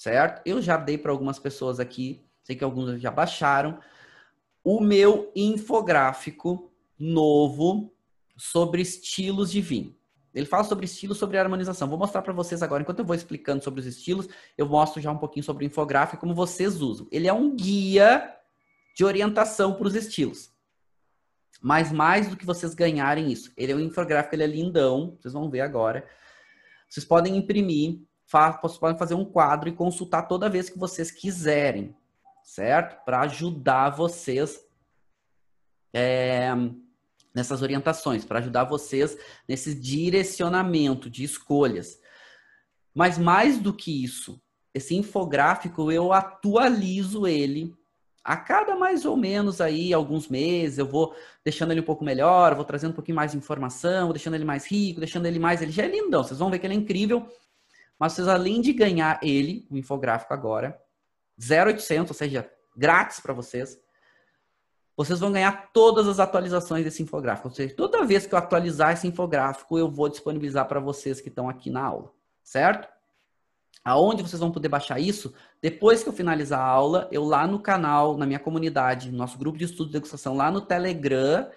[0.00, 0.40] certo?
[0.46, 3.78] Eu já dei para algumas pessoas aqui, sei que alguns já baixaram,
[4.64, 7.92] o meu infográfico novo
[8.34, 9.94] sobre estilos de vinho.
[10.32, 11.86] Ele fala sobre estilos, sobre harmonização.
[11.86, 15.10] Vou mostrar para vocês agora, enquanto eu vou explicando sobre os estilos, eu mostro já
[15.10, 17.06] um pouquinho sobre o infográfico como vocês usam.
[17.12, 18.34] Ele é um guia
[18.96, 20.50] de orientação para os estilos.
[21.60, 25.34] Mas mais do que vocês ganharem isso, ele é um infográfico, ele é lindão, vocês
[25.34, 26.08] vão ver agora.
[26.88, 28.00] Vocês podem imprimir,
[28.62, 31.96] vocês podem fazer um quadro e consultar toda vez que vocês quiserem,
[32.42, 33.04] certo?
[33.04, 34.60] Para ajudar vocês
[35.92, 36.50] é,
[37.34, 39.16] nessas orientações, para ajudar vocês
[39.48, 42.00] nesse direcionamento de escolhas.
[42.94, 44.40] Mas mais do que isso,
[44.74, 47.74] esse infográfico eu atualizo ele
[48.22, 51.14] a cada mais ou menos aí alguns meses, eu vou
[51.44, 54.66] deixando ele um pouco melhor, vou trazendo um pouquinho mais de informação, deixando ele mais
[54.66, 57.26] rico, deixando ele mais, ele já é lindão, vocês vão ver que ele é incrível.
[58.00, 60.80] Mas vocês além de ganhar ele, o infográfico agora,
[61.38, 63.78] 0800, ou seja, grátis para vocês,
[64.96, 67.48] vocês vão ganhar todas as atualizações desse infográfico.
[67.48, 71.28] Ou seja, toda vez que eu atualizar esse infográfico, eu vou disponibilizar para vocês que
[71.28, 72.10] estão aqui na aula,
[72.42, 72.88] certo?
[73.84, 75.34] Aonde vocês vão poder baixar isso?
[75.60, 79.58] Depois que eu finalizar a aula, eu lá no canal, na minha comunidade, nosso grupo
[79.58, 81.50] de estudo de degustação, lá no Telegram,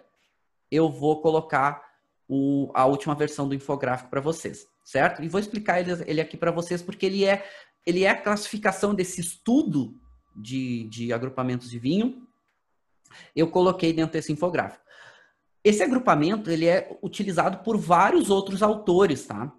[0.69, 1.83] eu vou colocar
[2.27, 5.23] o, a última versão do infográfico para vocês, certo?
[5.23, 7.45] E vou explicar ele, ele aqui para vocês porque ele é,
[7.85, 9.95] ele é a classificação desse estudo
[10.35, 12.27] de, de agrupamentos de vinho.
[13.35, 14.83] Eu coloquei dentro desse infográfico.
[15.63, 19.53] Esse agrupamento ele é utilizado por vários outros autores, tá?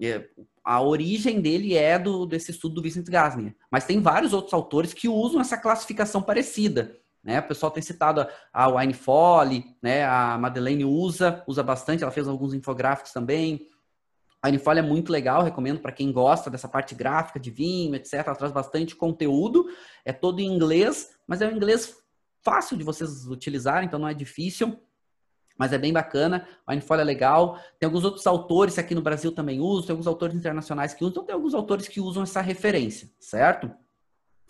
[0.00, 0.26] É,
[0.64, 3.54] a origem dele é do, desse estudo do Vincent Gasnier.
[3.70, 6.96] Mas tem vários outros autores que usam essa classificação parecida.
[7.22, 7.40] Né?
[7.40, 10.04] O pessoal tem citado a Wine Folly, né?
[10.04, 13.66] a Madeleine usa, usa bastante, ela fez alguns infográficos também.
[14.42, 18.14] A Folly é muito legal, recomendo para quem gosta dessa parte gráfica de vinho, etc.
[18.14, 19.66] Ela traz bastante conteúdo,
[20.04, 21.94] é todo em inglês, mas é um inglês
[22.42, 24.80] fácil de vocês utilizarem, então não é difícil
[25.60, 26.48] mas é bem bacana.
[26.66, 27.60] O Winefolio é legal.
[27.78, 31.10] Tem alguns outros autores aqui no Brasil também usam, tem alguns autores internacionais que usam,
[31.10, 33.70] então tem alguns autores que usam essa referência, certo?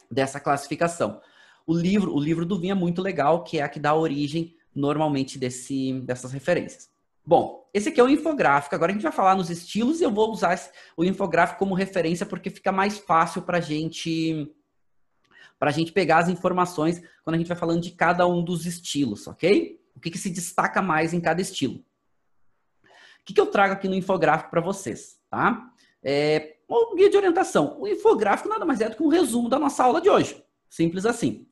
[0.09, 1.20] Dessa classificação.
[1.66, 4.55] O livro, o livro do vinho é muito legal, que é a que dá origem
[4.72, 6.88] normalmente desse, dessas referências.
[7.26, 8.74] Bom, esse aqui é o infográfico.
[8.74, 10.59] Agora a gente vai falar nos estilos e eu vou usar
[10.96, 14.50] o infográfico como referência porque fica mais fácil para gente
[15.59, 18.64] para a gente pegar as informações quando a gente vai falando de cada um dos
[18.64, 19.78] estilos, ok?
[19.94, 21.85] O que, que se destaca mais em cada estilo?
[22.83, 25.20] O que, que eu trago aqui no infográfico para vocês?
[25.28, 25.70] Tá?
[26.02, 27.78] É, um guia de orientação.
[27.78, 30.42] O infográfico nada mais é do que um resumo da nossa aula de hoje.
[30.70, 31.46] Simples assim.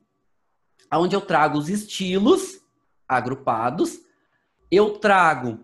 [0.91, 2.59] Onde eu trago os estilos
[3.07, 3.99] agrupados,
[4.71, 5.63] eu trago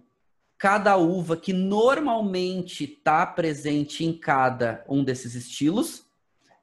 [0.57, 6.05] cada uva que normalmente está presente em cada um desses estilos.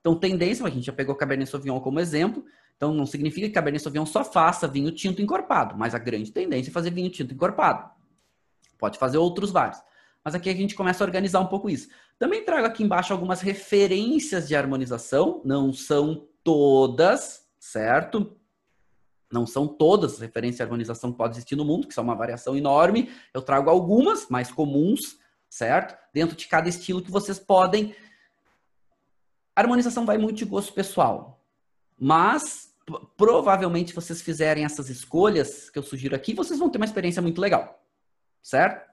[0.00, 2.44] Então, tendência, a gente já pegou Cabernet Sauvignon como exemplo.
[2.76, 6.70] Então, não significa que Cabernet Sauvignon só faça vinho tinto encorpado, mas a grande tendência
[6.70, 7.88] é fazer vinho tinto encorpado.
[8.78, 9.80] Pode fazer outros vários.
[10.24, 11.88] Mas aqui a gente começa a organizar um pouco isso.
[12.18, 18.36] Também trago aqui embaixo algumas referências de harmonização, não são todas, certo?
[19.32, 22.14] Não são todas as referências de harmonização que podem existir no mundo, que são uma
[22.14, 23.10] variação enorme.
[23.32, 25.18] Eu trago algumas mais comuns,
[25.48, 25.96] certo?
[26.12, 27.94] Dentro de cada estilo que vocês podem.
[29.56, 31.42] A harmonização vai muito de gosto pessoal.
[31.98, 32.72] Mas
[33.16, 37.40] provavelmente vocês fizerem essas escolhas que eu sugiro aqui, vocês vão ter uma experiência muito
[37.40, 37.82] legal,
[38.42, 38.90] certo?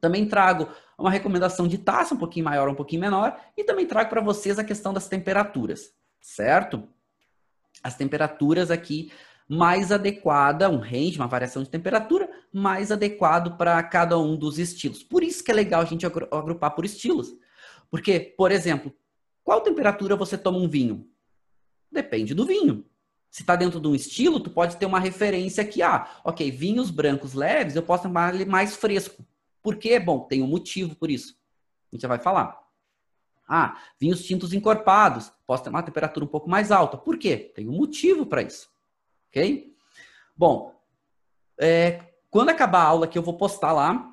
[0.00, 4.10] Também trago uma recomendação de taça um pouquinho maior, um pouquinho menor, e também trago
[4.10, 6.88] para vocês a questão das temperaturas, certo?
[7.82, 9.12] As temperaturas aqui
[9.48, 15.02] mais adequada, um range, uma variação de temperatura mais adequado para cada um dos estilos.
[15.02, 17.34] Por isso que é legal a gente agrupar por estilos.
[17.90, 18.94] Porque, por exemplo,
[19.42, 21.08] qual temperatura você toma um vinho?
[21.90, 22.84] Depende do vinho.
[23.30, 26.90] Se está dentro de um estilo, tu pode ter uma referência que, ah, ok, vinhos
[26.90, 29.24] brancos leves, eu posso tomar ele mais fresco.
[29.62, 29.98] Por quê?
[29.98, 31.38] Bom, tem um motivo por isso.
[31.90, 32.58] A gente já vai falar.
[33.48, 36.98] Ah, vinhos tintos encorpados, posso ter uma temperatura um pouco mais alta.
[36.98, 37.36] Por quê?
[37.54, 38.70] Tem um motivo para isso.
[39.28, 39.74] Ok?
[40.36, 40.74] Bom,
[41.60, 44.08] é, quando acabar a aula que eu vou postar lá,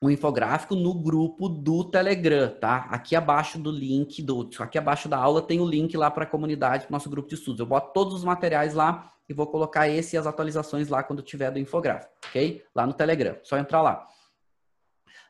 [0.00, 2.86] um infográfico no grupo do Telegram, tá?
[2.90, 6.28] Aqui abaixo do link, do, aqui abaixo da aula tem o link lá para a
[6.28, 7.60] comunidade, para nosso grupo de estudos.
[7.60, 11.22] Eu boto todos os materiais lá e vou colocar esse e as atualizações lá quando
[11.22, 12.62] tiver do infográfico, ok?
[12.74, 14.06] Lá no Telegram, só entrar lá.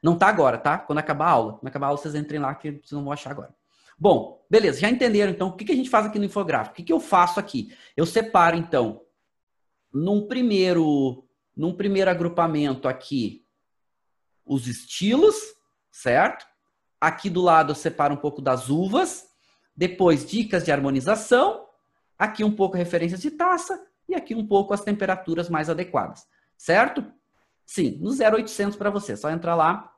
[0.03, 0.79] Não tá agora, tá?
[0.79, 1.53] Quando acabar a aula.
[1.55, 3.55] Quando acabar a aula, vocês entrem lá que vocês não vão achar agora.
[3.99, 6.81] Bom, beleza, já entenderam então o que, a gente faz aqui no infográfico?
[6.81, 7.75] O que, eu faço aqui?
[7.97, 9.03] Eu separo, então,
[9.93, 13.45] num primeiro, num primeiro agrupamento aqui,
[14.45, 15.35] os estilos,
[15.91, 16.47] certo?
[17.01, 19.29] Aqui do lado eu separo um pouco das uvas,
[19.75, 21.67] depois dicas de harmonização,
[22.19, 27.05] aqui um pouco referências de taça e aqui um pouco as temperaturas mais adequadas, certo?
[27.65, 29.96] Sim, no 0800 para você, só entrar lá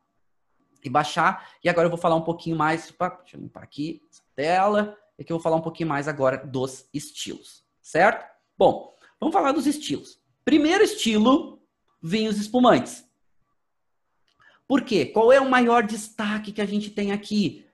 [0.84, 1.48] e baixar.
[1.62, 4.96] E agora eu vou falar um pouquinho mais, opa, deixa eu limpar aqui essa tela,
[5.18, 8.24] é que eu vou falar um pouquinho mais agora dos estilos, certo?
[8.56, 10.20] Bom, vamos falar dos estilos.
[10.44, 11.60] Primeiro estilo,
[12.02, 13.04] vinhos espumantes.
[14.66, 15.06] Por quê?
[15.06, 17.66] Qual é o maior destaque que a gente tem aqui?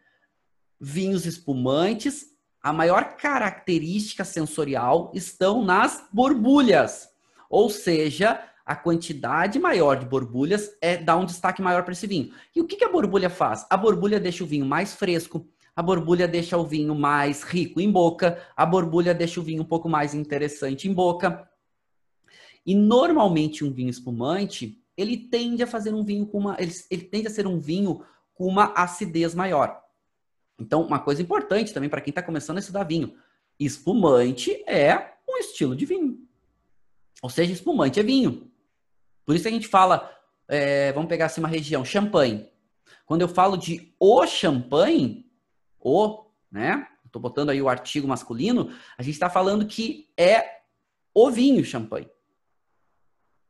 [0.80, 7.10] Vinhos espumantes, a maior característica sensorial estão nas borbulhas.
[7.50, 12.32] Ou seja, a quantidade maior de borbulhas é dá um destaque maior para esse vinho.
[12.54, 13.66] E o que, que a borbulha faz?
[13.68, 15.46] A borbulha deixa o vinho mais fresco,
[15.76, 19.66] a borbulha deixa o vinho mais rico em boca, a borbulha deixa o vinho um
[19.66, 21.48] pouco mais interessante em boca.
[22.64, 26.56] E normalmente um vinho espumante, ele tende a fazer um vinho com uma.
[26.58, 28.02] Ele, ele tende a ser um vinho
[28.34, 29.82] com uma acidez maior.
[30.58, 33.14] Então, uma coisa importante também para quem está começando a estudar vinho:
[33.58, 36.18] espumante é um estilo de vinho.
[37.22, 38.50] Ou seja, espumante é vinho.
[39.24, 40.10] Por isso a gente fala,
[40.48, 42.48] é, vamos pegar assim uma região, champanhe.
[43.06, 45.26] Quando eu falo de o champanhe,
[45.80, 46.88] o, né?
[47.04, 50.62] Estou botando aí o artigo masculino, a gente está falando que é
[51.14, 52.08] o vinho champanhe.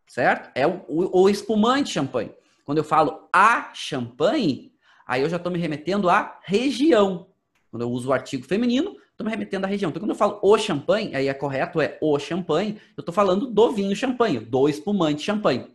[0.06, 0.50] Certo?
[0.54, 2.34] É o, o, o espumante champanhe.
[2.64, 4.74] Quando eu falo a champanhe,
[5.06, 7.28] aí eu já estou me remetendo à região.
[7.70, 9.90] Quando eu uso o artigo feminino, estou me remetendo à região.
[9.90, 13.46] Então, quando eu falo o champanhe, aí é correto, é o champanhe, eu estou falando
[13.46, 15.72] do vinho champanhe, do espumante champanhe.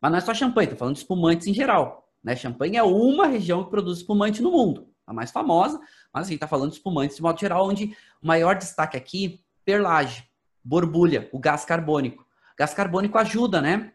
[0.00, 2.08] Mas não é só champanhe, estou falando de espumantes em geral.
[2.22, 2.34] Né?
[2.34, 5.80] Champanhe é uma região que produz espumante no mundo, a mais famosa,
[6.12, 9.40] mas a gente está falando de espumantes de modo geral, onde o maior destaque aqui,
[9.64, 10.24] perlage,
[10.62, 12.24] borbulha, o gás carbônico.
[12.24, 13.92] O gás carbônico ajuda, né?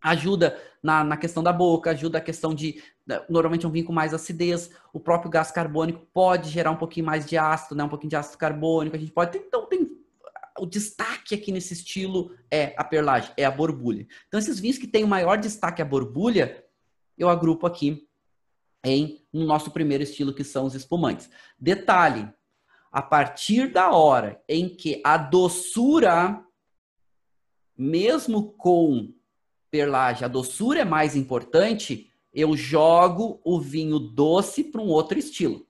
[0.00, 2.82] Ajuda na, na questão da boca, ajuda a questão de.
[3.28, 4.70] Normalmente é um vinho com mais acidez.
[4.92, 7.84] O próprio gás carbônico pode gerar um pouquinho mais de ácido, né?
[7.84, 8.96] Um pouquinho de ácido carbônico.
[8.96, 9.36] A gente pode.
[9.38, 10.00] Então, tem
[10.58, 14.06] o destaque aqui nesse estilo é a perlagem, é a borbulha.
[14.28, 16.64] Então, esses vinhos que têm o maior destaque a borbulha,
[17.16, 18.06] eu agrupo aqui
[18.84, 21.30] em no nosso primeiro estilo, que são os espumantes.
[21.58, 22.28] Detalhe:
[22.90, 26.44] a partir da hora em que a doçura,
[27.76, 29.14] mesmo com
[29.70, 35.66] perlagem, a doçura é mais importante, eu jogo o vinho doce para um outro estilo.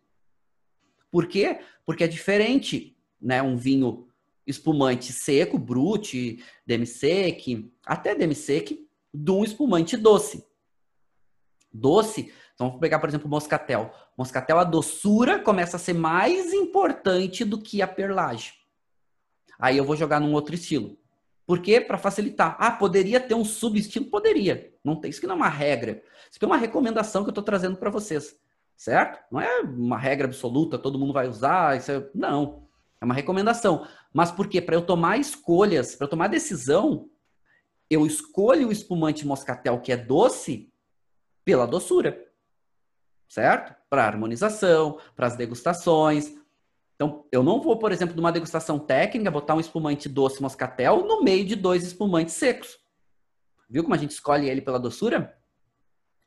[1.11, 1.61] Por quê?
[1.85, 3.43] Porque é diferente, né?
[3.43, 4.09] Um vinho
[4.47, 10.45] espumante seco, brute, demi-sec, até demi-sec, de um espumante doce.
[11.73, 13.93] Doce, então vamos pegar, por exemplo, o moscatel.
[14.17, 18.53] Moscatel, a doçura começa a ser mais importante do que a perlagem.
[19.59, 20.99] Aí eu vou jogar num outro estilo.
[21.51, 21.81] Por quê?
[21.81, 22.57] Para facilitar.
[22.61, 24.05] Ah, poderia ter um subestilo?
[24.05, 24.73] Poderia.
[24.85, 26.01] Não tem, isso que não é uma regra.
[26.31, 28.37] Isso é uma recomendação que eu estou trazendo para vocês.
[28.77, 29.21] Certo?
[29.33, 31.77] Não é uma regra absoluta, todo mundo vai usar.
[31.77, 32.09] Isso é...
[32.15, 32.69] Não.
[33.01, 33.85] É uma recomendação.
[34.15, 34.61] Mas por quê?
[34.63, 37.11] Para eu tomar escolhas, para eu tomar decisão,
[37.91, 40.73] eu escolho o espumante moscatel que é doce
[41.45, 42.29] pela doçura.
[43.29, 43.75] Certo?
[43.91, 46.33] Para harmonização, para as degustações.
[47.01, 51.23] Então, eu não vou, por exemplo, numa degustação técnica, botar um espumante doce moscatel no
[51.23, 52.77] meio de dois espumantes secos.
[53.71, 55.35] Viu como a gente escolhe ele pela doçura?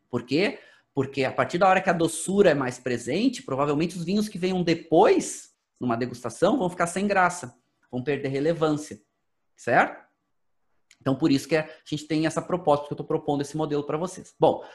[0.09, 0.59] Por quê?
[0.95, 4.39] Porque a partir da hora que a doçura é mais presente, provavelmente os vinhos que
[4.39, 7.55] venham depois, numa degustação, vão ficar sem graça
[7.93, 8.99] vão perder relevância,
[9.55, 10.03] certo?
[10.99, 13.83] Então, por isso que a gente tem essa proposta, que eu estou propondo esse modelo
[13.83, 14.33] para vocês.
[14.39, 14.65] Bom,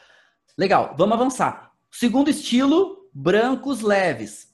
[0.57, 1.73] legal, vamos avançar.
[1.91, 4.48] Segundo estilo, brancos leves.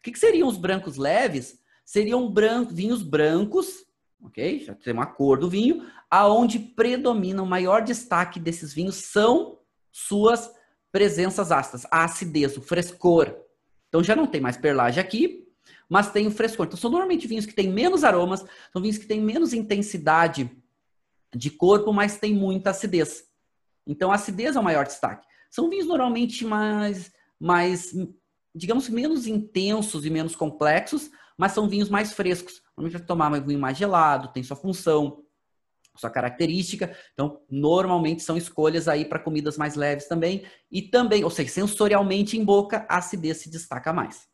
[0.00, 1.60] O que, que seriam os brancos leves?
[1.84, 2.32] Seriam
[2.70, 3.84] vinhos brancos,
[4.22, 4.60] ok?
[4.60, 9.58] Já tem uma cor do vinho, aonde predomina o maior destaque desses vinhos são
[9.92, 10.50] suas
[10.90, 13.36] presenças ácidas, a acidez, o frescor.
[13.88, 15.46] Então já não tem mais perlagem aqui,
[15.86, 16.66] mas tem o frescor.
[16.66, 20.50] Então, são normalmente vinhos que têm menos aromas, são vinhos que têm menos intensidade
[21.34, 23.24] de corpo, mas tem muita acidez.
[23.86, 25.26] Então, a acidez é o maior destaque.
[25.50, 27.92] São vinhos normalmente mais, mais
[28.54, 32.62] digamos, menos intensos e menos complexos, mas são vinhos mais frescos.
[32.76, 35.24] Normalmente vai tomar um vinho mais gelado, tem sua função,
[35.96, 36.96] sua característica.
[37.12, 40.44] Então, normalmente são escolhas aí para comidas mais leves também.
[40.70, 44.28] E também, ou seja, sensorialmente em boca, a acidez se destaca mais.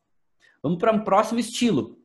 [0.62, 1.98] Vamos para um próximo estilo.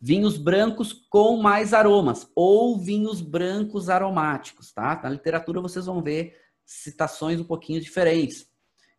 [0.00, 5.00] Vinhos brancos com mais aromas ou vinhos brancos aromáticos, tá?
[5.02, 8.51] Na literatura vocês vão ver citações um pouquinho diferentes.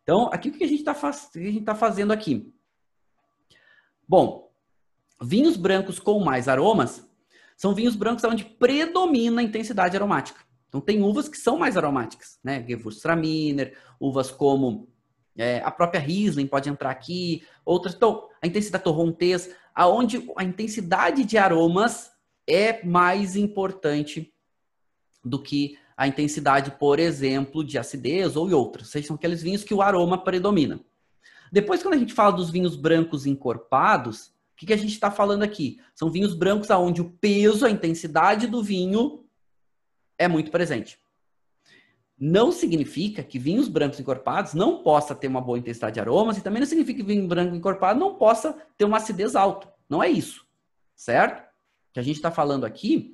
[0.04, 1.30] Então, aqui o que a gente está faz...
[1.64, 2.54] tá fazendo aqui?
[4.06, 4.52] Bom,
[5.20, 7.08] vinhos brancos com mais aromas
[7.56, 10.40] são vinhos brancos onde predomina a intensidade aromática.
[10.68, 12.62] Então, tem uvas que são mais aromáticas, né?
[12.68, 14.88] Gewürztraminer, uvas como
[15.36, 17.94] é, a própria Riesling pode entrar aqui, outras.
[17.94, 22.12] Então, a intensidade torrontês, aonde a intensidade de aromas
[22.46, 24.32] é mais importante
[25.24, 28.94] do que a intensidade, por exemplo, de acidez ou outras.
[28.94, 30.80] Ou são aqueles vinhos que o aroma predomina.
[31.52, 35.10] Depois, quando a gente fala dos vinhos brancos encorpados, o que, que a gente está
[35.10, 35.80] falando aqui?
[35.94, 39.24] São vinhos brancos aonde o peso, a intensidade do vinho
[40.18, 40.98] é muito presente.
[42.18, 46.40] Não significa que vinhos brancos encorpados não possa ter uma boa intensidade de aromas e
[46.40, 49.72] também não significa que vinho branco encorpado não possa ter uma acidez alta.
[49.88, 50.46] Não é isso,
[50.94, 51.40] certo?
[51.40, 53.13] O que a gente está falando aqui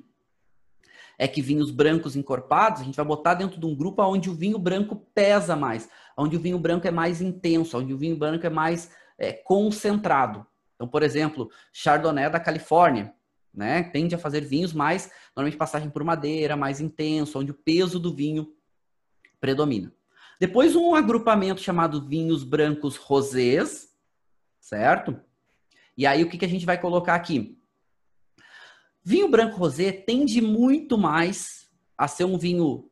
[1.21, 4.33] é que vinhos brancos encorpados, a gente vai botar dentro de um grupo onde o
[4.33, 8.43] vinho branco pesa mais, onde o vinho branco é mais intenso, onde o vinho branco
[8.43, 10.43] é mais é, concentrado.
[10.73, 13.13] Então, por exemplo, Chardonnay da Califórnia,
[13.53, 13.83] né?
[13.83, 18.15] Tende a fazer vinhos mais, normalmente passagem por madeira, mais intenso, onde o peso do
[18.15, 18.55] vinho
[19.39, 19.93] predomina.
[20.39, 23.89] Depois um agrupamento chamado vinhos brancos rosés,
[24.59, 25.21] certo?
[25.95, 27.60] E aí o que, que a gente vai colocar aqui?
[29.03, 32.91] Vinho branco rosé tende muito mais a ser um vinho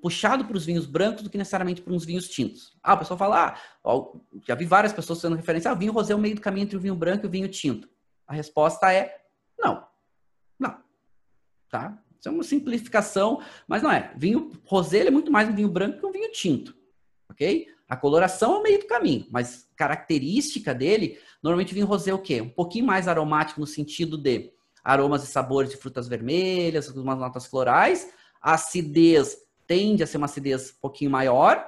[0.00, 2.76] puxado para os vinhos brancos do que necessariamente para uns vinhos tintos.
[2.82, 4.00] Ah, o pessoal fala, ah,
[4.46, 6.64] já vi várias pessoas fazendo referência, ah, o vinho rosé é o meio do caminho
[6.64, 7.88] entre o vinho branco e o vinho tinto.
[8.26, 9.22] A resposta é
[9.58, 9.86] não.
[10.58, 10.78] Não.
[11.68, 11.98] Tá?
[12.18, 14.14] Isso é uma simplificação, mas não é.
[14.16, 16.74] Vinho rosé é muito mais um vinho branco que um vinho tinto.
[17.30, 17.68] Ok?
[17.88, 22.14] A coloração é o meio do caminho, mas característica dele, normalmente o vinho rosé é
[22.14, 22.40] o quê?
[22.40, 24.53] Um pouquinho mais aromático no sentido de
[24.84, 28.12] aromas e sabores de frutas vermelhas, algumas notas florais.
[28.40, 31.66] A acidez tende a ser uma acidez um pouquinho maior,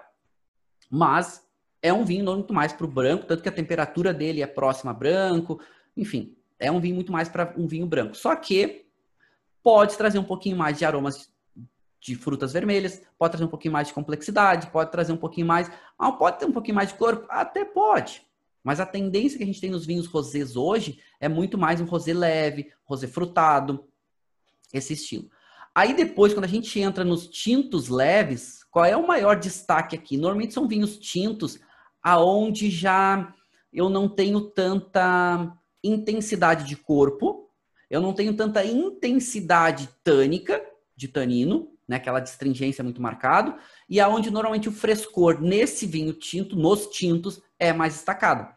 [0.91, 1.43] mas
[1.83, 4.91] é um vinho muito mais para o branco, tanto que a temperatura dele é próxima
[4.91, 5.61] a branco.
[5.97, 8.15] Enfim, é um vinho muito mais para um vinho branco.
[8.15, 8.87] Só que
[9.63, 11.31] pode trazer um pouquinho mais de aromas
[12.01, 15.71] de frutas vermelhas, pode trazer um pouquinho mais de complexidade, pode trazer um pouquinho mais.
[15.99, 17.25] Ah, pode ter um pouquinho mais de cor?
[17.29, 18.26] Até pode.
[18.67, 21.85] Mas a tendência que a gente tem nos vinhos rosés hoje é muito mais um
[21.85, 23.87] rosé leve, rosé frutado,
[24.75, 25.31] esse estilo.
[25.73, 30.17] Aí depois, quando a gente entra nos tintos leves, qual é o maior destaque aqui?
[30.17, 31.61] Normalmente são vinhos tintos
[32.03, 33.33] aonde já
[33.73, 37.49] eu não tenho tanta intensidade de corpo,
[37.89, 40.61] eu não tenho tanta intensidade tânica
[40.97, 43.55] de tanino, né, aquela distringência muito marcado,
[43.89, 48.56] e aonde normalmente o frescor nesse vinho tinto, nos tintos, é mais destacado.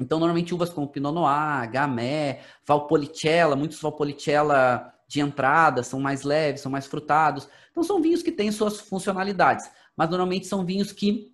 [0.00, 6.60] Então, normalmente uvas como Pinot Noir, Gamay, Valpolicella, muitos Valpolicella de entrada são mais leves,
[6.60, 7.48] são mais frutados.
[7.70, 11.32] Então, são vinhos que têm suas funcionalidades, mas normalmente são vinhos que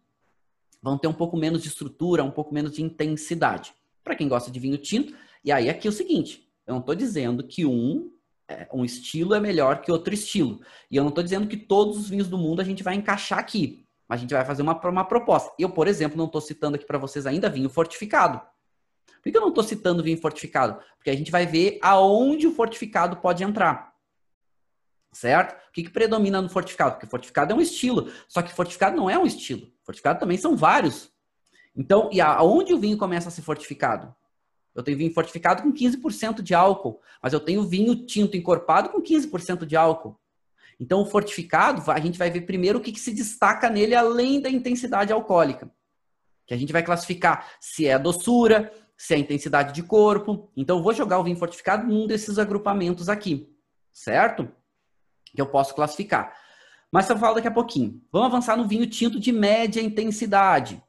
[0.83, 3.73] vão ter um pouco menos de estrutura, um pouco menos de intensidade.
[4.05, 6.95] Para quem gosta de vinho tinto, e aí aqui é o seguinte, eu não estou
[6.95, 8.11] dizendo que um
[8.51, 10.61] é, um estilo é melhor que outro estilo.
[10.91, 13.39] E eu não estou dizendo que todos os vinhos do mundo a gente vai encaixar
[13.39, 13.87] aqui.
[14.11, 15.53] Mas a gente vai fazer uma, uma proposta.
[15.57, 18.43] Eu, por exemplo, não estou citando aqui para vocês ainda vinho fortificado.
[19.23, 20.83] Por que eu não estou citando vinho fortificado?
[20.97, 23.95] Porque a gente vai ver aonde o fortificado pode entrar.
[25.13, 25.53] Certo?
[25.69, 26.95] O que, que predomina no fortificado?
[26.95, 28.11] Porque fortificado é um estilo.
[28.27, 29.71] Só que fortificado não é um estilo.
[29.85, 31.13] Fortificado também são vários.
[31.77, 34.13] Então, e aonde o vinho começa a ser fortificado?
[34.75, 39.01] Eu tenho vinho fortificado com 15% de álcool, mas eu tenho vinho tinto encorpado com
[39.01, 40.19] 15% de álcool.
[40.81, 44.41] Então, o fortificado, a gente vai ver primeiro o que, que se destaca nele além
[44.41, 45.70] da intensidade alcoólica.
[46.47, 50.51] Que a gente vai classificar se é a doçura, se é a intensidade de corpo.
[50.57, 53.55] Então, eu vou jogar o vinho fortificado num desses agrupamentos aqui,
[53.93, 54.51] certo?
[55.26, 56.35] Que eu posso classificar.
[56.91, 58.03] Mas eu falo daqui a pouquinho.
[58.11, 60.83] Vamos avançar no vinho tinto de média intensidade,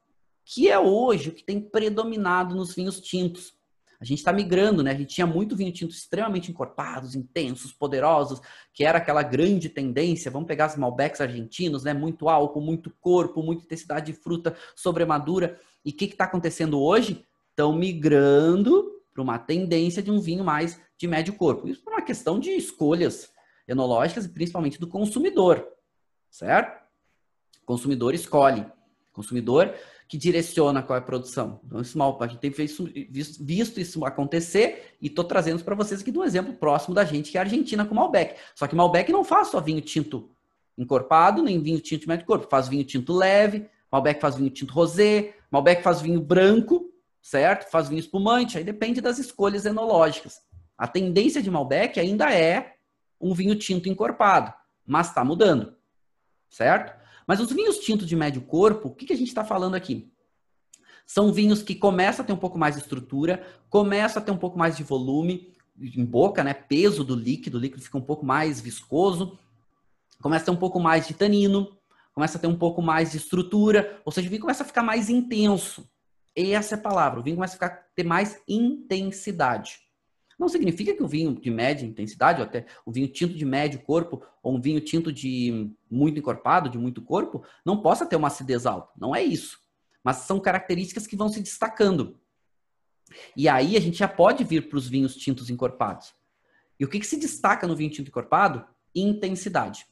[0.45, 3.53] que é hoje o que tem predominado nos vinhos tintos.
[4.01, 4.91] A gente está migrando, né?
[4.91, 8.41] A gente tinha muito vinho tinto extremamente encorpados, intensos, poderosos,
[8.73, 10.31] que era aquela grande tendência.
[10.31, 11.93] Vamos pegar os Malbecs argentinos, né?
[11.93, 15.59] Muito álcool, muito corpo, muita intensidade de fruta sobremadura.
[15.85, 17.23] E o que está acontecendo hoje?
[17.51, 21.67] Estão migrando para uma tendência de um vinho mais de médio corpo.
[21.67, 23.31] Isso é uma questão de escolhas
[23.67, 25.63] enológicas e principalmente do consumidor,
[26.27, 26.81] certo?
[27.61, 28.61] O consumidor escolhe.
[28.61, 29.75] O consumidor
[30.11, 31.61] que direciona qual é a produção.
[31.65, 32.83] Então, isso mal, a gente tem visto,
[33.39, 37.31] visto isso acontecer e estou trazendo para vocês aqui de um exemplo próximo da gente,
[37.31, 38.35] que é a Argentina com Malbec.
[38.53, 40.29] Só que Malbec não faz só vinho tinto
[40.77, 42.45] encorpado, nem vinho tinto de médio corpo.
[42.49, 46.91] Faz vinho tinto leve, Malbec faz vinho tinto rosé, Malbec faz vinho branco,
[47.21, 47.71] certo?
[47.71, 50.41] Faz vinho espumante, aí depende das escolhas enológicas.
[50.77, 52.73] A tendência de Malbec ainda é
[53.17, 54.53] um vinho tinto encorpado,
[54.85, 55.73] mas está mudando,
[56.49, 57.00] certo?
[57.31, 60.11] Mas os vinhos tintos de médio corpo, o que, que a gente está falando aqui?
[61.07, 64.37] São vinhos que começam a ter um pouco mais de estrutura, começam a ter um
[64.37, 66.53] pouco mais de volume em boca, né?
[66.53, 69.39] Peso do líquido, o líquido fica um pouco mais viscoso,
[70.21, 71.71] começa a ter um pouco mais de tanino,
[72.13, 74.83] começa a ter um pouco mais de estrutura, ou seja, o vinho começa a ficar
[74.83, 75.89] mais intenso.
[76.35, 79.79] Essa é a palavra, o vinho começa a ficar, ter mais intensidade.
[80.41, 83.79] Não significa que o vinho de média intensidade, ou até o vinho tinto de médio
[83.79, 88.27] corpo, ou um vinho tinto de muito encorpado, de muito corpo, não possa ter uma
[88.27, 88.91] acidez alta.
[88.97, 89.59] Não é isso.
[90.03, 92.19] Mas são características que vão se destacando.
[93.37, 96.11] E aí a gente já pode vir para os vinhos tintos encorpados.
[96.79, 98.65] E o que, que se destaca no vinho tinto encorpado?
[98.95, 99.85] Intensidade.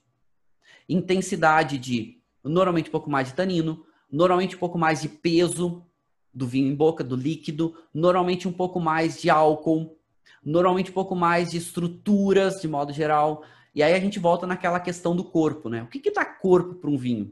[0.89, 5.86] Intensidade de, normalmente, um pouco mais de tanino, normalmente um pouco mais de peso
[6.34, 9.99] do vinho em boca, do líquido, normalmente um pouco mais de álcool,
[10.44, 13.44] normalmente um pouco mais de estruturas, de modo geral.
[13.74, 15.84] E aí a gente volta naquela questão do corpo, né?
[15.84, 17.32] O que, que dá corpo para um vinho?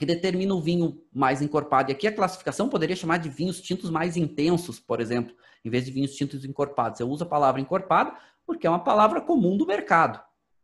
[0.00, 1.90] que determina o vinho mais encorpado.
[1.90, 5.84] E aqui a classificação poderia chamar de vinhos tintos mais intensos, por exemplo, em vez
[5.84, 7.00] de vinhos tintos encorpados.
[7.00, 8.16] Eu uso a palavra encorpado
[8.46, 10.18] porque é uma palavra comum do mercado,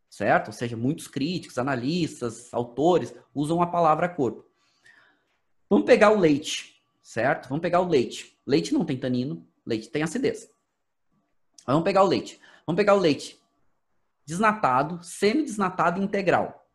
[0.08, 0.46] certo?
[0.46, 4.42] Ou seja, muitos críticos, analistas, autores usam a palavra corpo.
[5.68, 7.50] Vamos pegar o leite, certo?
[7.50, 8.38] Vamos pegar o leite.
[8.46, 10.50] Leite não tem tanino, leite tem acidez.
[11.66, 12.40] Vamos pegar o leite.
[12.66, 13.38] Vamos pegar o leite
[14.26, 16.66] desnatado, semi-desnatado e integral.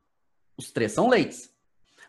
[0.58, 1.54] Os três são leites.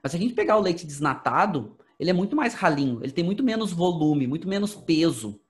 [0.03, 3.25] Mas se a gente pegar o leite desnatado, ele é muito mais ralinho, ele tem
[3.25, 5.41] muito menos volume, muito menos peso.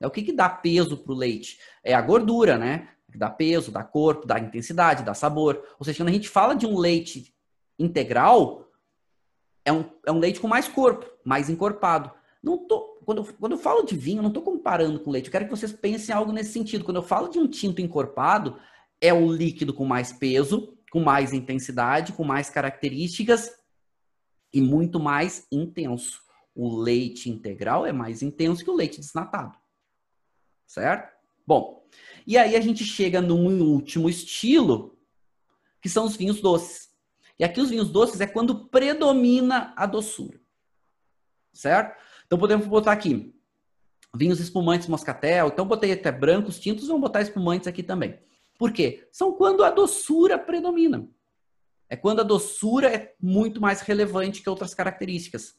[0.00, 1.58] É o que, que dá peso para o leite?
[1.84, 2.88] É a gordura, né?
[3.14, 5.62] Dá peso, dá corpo, dá intensidade, dá sabor.
[5.78, 7.34] Ou seja, quando a gente fala de um leite
[7.78, 8.70] integral,
[9.64, 12.10] é um, é um leite com mais corpo, mais encorpado.
[12.42, 15.26] Não tô, quando, quando eu falo de vinho, eu não estou comparando com leite.
[15.26, 16.84] Eu quero que vocês pensem algo nesse sentido.
[16.84, 18.58] Quando eu falo de um tinto encorpado,
[19.00, 23.50] é o líquido com mais peso, com mais intensidade, com mais características
[24.52, 26.20] e muito mais intenso.
[26.54, 29.56] O leite integral é mais intenso que o leite desnatado.
[30.66, 31.12] Certo?
[31.46, 31.86] Bom,
[32.26, 34.98] e aí a gente chega num último estilo,
[35.80, 36.90] que são os vinhos doces.
[37.38, 40.40] E aqui os vinhos doces é quando predomina a doçura.
[41.52, 42.00] Certo?
[42.32, 43.30] Então podemos botar aqui
[44.16, 45.48] vinhos espumantes moscatel.
[45.48, 48.18] Então botei até brancos, tintos, vamos botar espumantes aqui também.
[48.58, 49.06] Por quê?
[49.12, 51.06] São quando a doçura predomina.
[51.90, 55.58] É quando a doçura é muito mais relevante que outras características.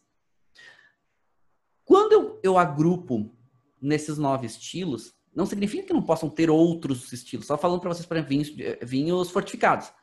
[1.86, 3.32] Quando eu, eu agrupo
[3.80, 7.46] nesses nove estilos, não significa que não possam ter outros estilos.
[7.46, 8.50] Só falando para vocês, exemplo, vinhos,
[8.82, 9.94] vinhos fortificados.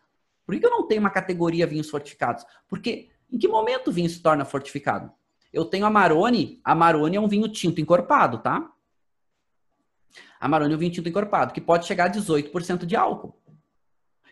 [0.47, 2.47] Por que eu não tenho uma categoria vinhos fortificados?
[2.68, 5.12] Porque em que momento o vinho se torna fortificado?
[5.53, 6.61] Eu tenho Amarone.
[6.64, 8.72] Amarone é um vinho tinto encorpado, tá?
[10.40, 13.38] Amarone é um vinho tinto encorpado, que pode chegar a 18% de álcool.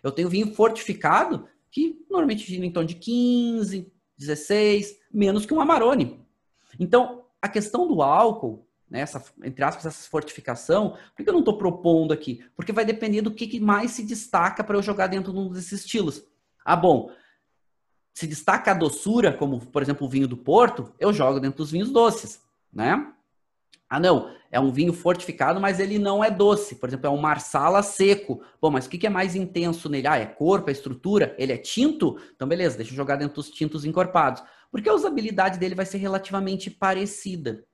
[0.02, 5.60] Eu tenho vinho fortificado, que normalmente gira em torno de 15, 16, menos que um
[5.60, 6.24] Amarone.
[6.78, 11.40] Então, a questão do álcool, né, essa, entre aspas, essa fortificação, por que eu não
[11.40, 12.44] estou propondo aqui?
[12.56, 15.50] Porque vai depender do que, que mais se destaca para eu jogar dentro de um
[15.50, 16.24] desses estilos.
[16.64, 17.10] Ah, bom,
[18.18, 21.70] se destaca a doçura, como, por exemplo, o vinho do Porto, eu jogo dentro dos
[21.70, 22.42] vinhos doces,
[22.72, 23.12] né?
[23.88, 26.74] Ah, não, é um vinho fortificado, mas ele não é doce.
[26.74, 28.42] Por exemplo, é um marsala seco.
[28.60, 30.08] Bom, mas o que é mais intenso nele?
[30.08, 31.32] Ah, é corpo, é estrutura?
[31.38, 32.18] Ele é tinto?
[32.34, 34.42] Então, beleza, deixa eu jogar dentro dos tintos encorpados.
[34.68, 37.64] Porque a usabilidade dele vai ser relativamente parecida.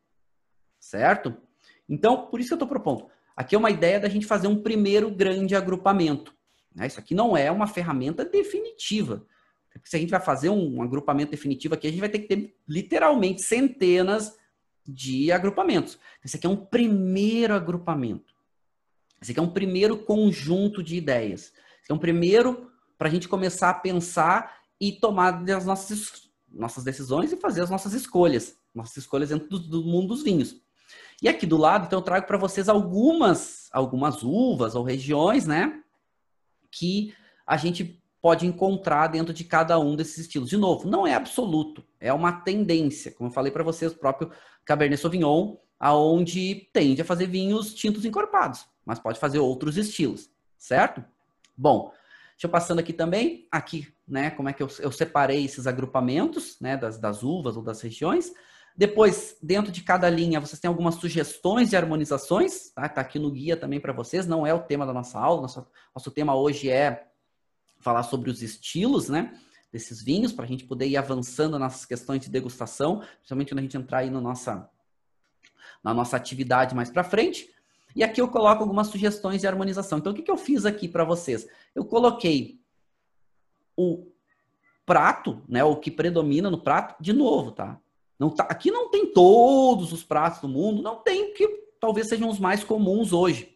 [0.79, 1.35] Certo?
[1.89, 3.07] Então, por isso que eu estou propondo.
[3.35, 6.35] Aqui é uma ideia da gente fazer um primeiro grande agrupamento.
[6.75, 6.87] Né?
[6.87, 9.25] Isso aqui não é uma ferramenta definitiva.
[9.83, 12.57] Se a gente vai fazer um agrupamento definitivo aqui, a gente vai ter que ter
[12.69, 14.37] literalmente centenas
[14.87, 15.99] de agrupamentos.
[16.25, 18.35] Esse aqui é um primeiro agrupamento.
[19.21, 21.45] Esse aqui é um primeiro conjunto de ideias.
[21.45, 26.31] Esse aqui é um primeiro para a gente começar a pensar e tomar as nossas,
[26.51, 28.57] nossas decisões e fazer as nossas escolhas.
[28.75, 30.61] Nossas escolhas dentro do, do mundo dos vinhos.
[31.23, 35.83] E aqui do lado, então, eu trago para vocês algumas, algumas uvas ou regiões, né?
[36.71, 37.15] Que
[37.47, 40.49] a gente pode encontrar dentro de cada um desses estilos.
[40.49, 43.13] De novo, não é absoluto, é uma tendência.
[43.13, 44.31] Como eu falei para vocês, o próprio
[44.65, 51.05] Cabernet Sauvignon, aonde tende a fazer vinhos tintos encorpados, mas pode fazer outros estilos, certo?
[51.55, 51.93] Bom,
[52.31, 56.57] deixa eu passando aqui também, aqui, né, como é que eu, eu separei esses agrupamentos,
[56.59, 58.33] né, das, das uvas ou das regiões.
[58.75, 62.89] Depois, dentro de cada linha, vocês têm algumas sugestões de harmonizações, tá?
[62.89, 65.67] Tá aqui no guia também para vocês, não é o tema da nossa aula, nosso,
[65.95, 67.13] nosso tema hoje é
[67.85, 69.39] falar sobre os estilos, né?
[69.71, 73.63] Desses vinhos, para a gente poder ir avançando nas questões de degustação, principalmente quando a
[73.63, 74.71] gente entrar aí no nossa,
[75.83, 77.53] na nossa atividade mais para frente.
[77.95, 79.99] E aqui eu coloco algumas sugestões de harmonização.
[79.99, 81.47] Então, o que, que eu fiz aqui para vocês?
[81.75, 82.59] Eu coloquei
[83.77, 84.07] o
[84.87, 87.79] prato, né, o que predomina no prato, de novo, tá?
[88.19, 91.47] Não tá aqui não tem todos os pratos do mundo, não tem que
[91.81, 93.54] talvez sejam os mais comuns hoje.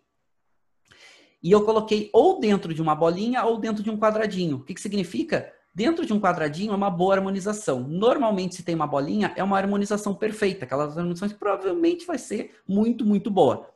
[1.42, 4.56] E eu coloquei ou dentro de uma bolinha ou dentro de um quadradinho.
[4.56, 5.52] O que, que significa?
[5.74, 7.80] Dentro de um quadradinho é uma boa harmonização.
[7.80, 10.64] Normalmente, se tem uma bolinha, é uma harmonização perfeita.
[10.64, 13.70] Aquelas harmonizações provavelmente vai ser muito, muito boa.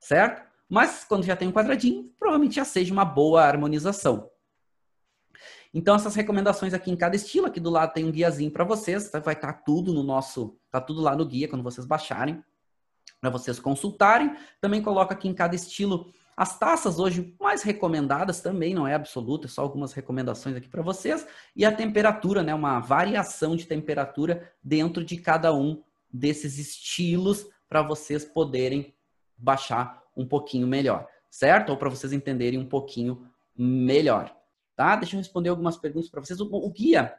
[0.00, 0.42] Certo?
[0.68, 4.30] Mas quando já tem um quadradinho, provavelmente já seja uma boa harmonização.
[5.74, 9.10] Então, essas recomendações aqui em cada estilo, aqui do lado tem um guiazinho para vocês,
[9.10, 9.20] tá?
[9.20, 12.42] vai estar tá tudo no nosso, tá tudo lá no guia quando vocês baixarem,
[13.20, 14.34] para vocês consultarem.
[14.60, 16.12] Também coloco aqui em cada estilo
[16.42, 20.82] as taças hoje mais recomendadas também não é absoluta, é só algumas recomendações aqui para
[20.82, 21.24] vocês.
[21.54, 25.80] E a temperatura, né, uma variação de temperatura dentro de cada um
[26.12, 28.92] desses estilos para vocês poderem
[29.38, 31.70] baixar um pouquinho melhor, certo?
[31.70, 33.24] Ou para vocês entenderem um pouquinho
[33.56, 34.36] melhor.
[34.74, 34.96] Tá?
[34.96, 36.40] Deixa eu responder algumas perguntas para vocês.
[36.40, 37.14] O, o, guia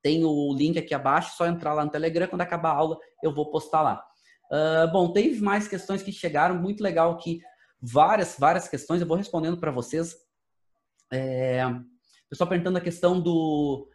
[0.00, 2.26] tem o link aqui abaixo, só entrar lá no Telegram.
[2.26, 4.02] Quando acabar a aula, eu vou postar lá.
[4.50, 6.54] Uh, bom, teve mais questões que chegaram.
[6.54, 7.42] Muito legal que
[7.80, 9.00] várias, várias questões.
[9.00, 10.16] Eu vou respondendo para vocês.
[11.12, 11.64] É,
[12.28, 13.88] pessoal perguntando a questão do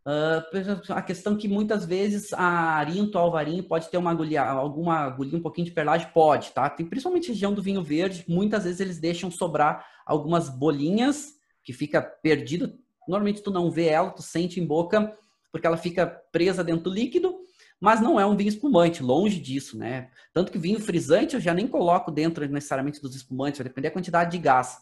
[0.00, 5.36] Uh, a questão que muitas vezes a arinto alvarinho pode ter uma agulha, alguma agulhinha,
[5.36, 6.70] um pouquinho de perlagem, pode, tá?
[6.70, 12.00] Tem principalmente região do vinho verde, muitas vezes eles deixam sobrar algumas bolinhas que fica
[12.00, 12.78] perdido.
[13.06, 15.14] Normalmente tu não vê ela, tu sente em boca,
[15.52, 17.38] porque ela fica presa dentro do líquido,
[17.80, 20.10] mas não é um vinho espumante, longe disso, né?
[20.34, 23.94] Tanto que vinho frisante eu já nem coloco dentro necessariamente dos espumantes, vai depender da
[23.94, 24.78] quantidade de gás.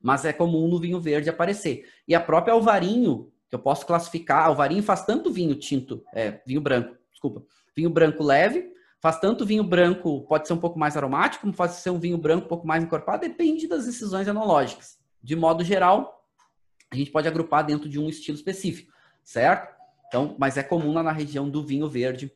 [0.00, 1.88] Mas é comum no vinho verde aparecer.
[2.06, 4.50] E a própria alvarinho, que eu posso classificar.
[4.50, 7.42] O varinho faz tanto vinho tinto, é, vinho branco, desculpa,
[7.74, 8.70] vinho branco leve,
[9.00, 12.18] faz tanto vinho branco, pode ser um pouco mais aromático, como pode ser um vinho
[12.18, 14.98] branco um pouco mais encorpado, depende das decisões enológicas.
[15.22, 16.24] De modo geral,
[16.90, 18.92] a gente pode agrupar dentro de um estilo específico,
[19.24, 19.77] certo?
[20.08, 22.32] Então, mas é comum lá na região do vinho verde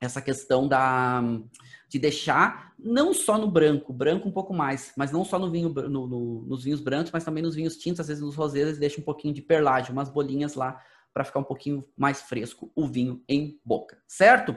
[0.00, 1.22] essa questão da
[1.88, 5.68] de deixar não só no branco, branco um pouco mais, mas não só no vinho
[5.68, 8.78] no, no, nos vinhos brancos, mas também nos vinhos tintos, às vezes nos rosés eles
[8.78, 10.80] deixam um pouquinho de perlagem, umas bolinhas lá
[11.12, 14.56] para ficar um pouquinho mais fresco o vinho em boca, certo?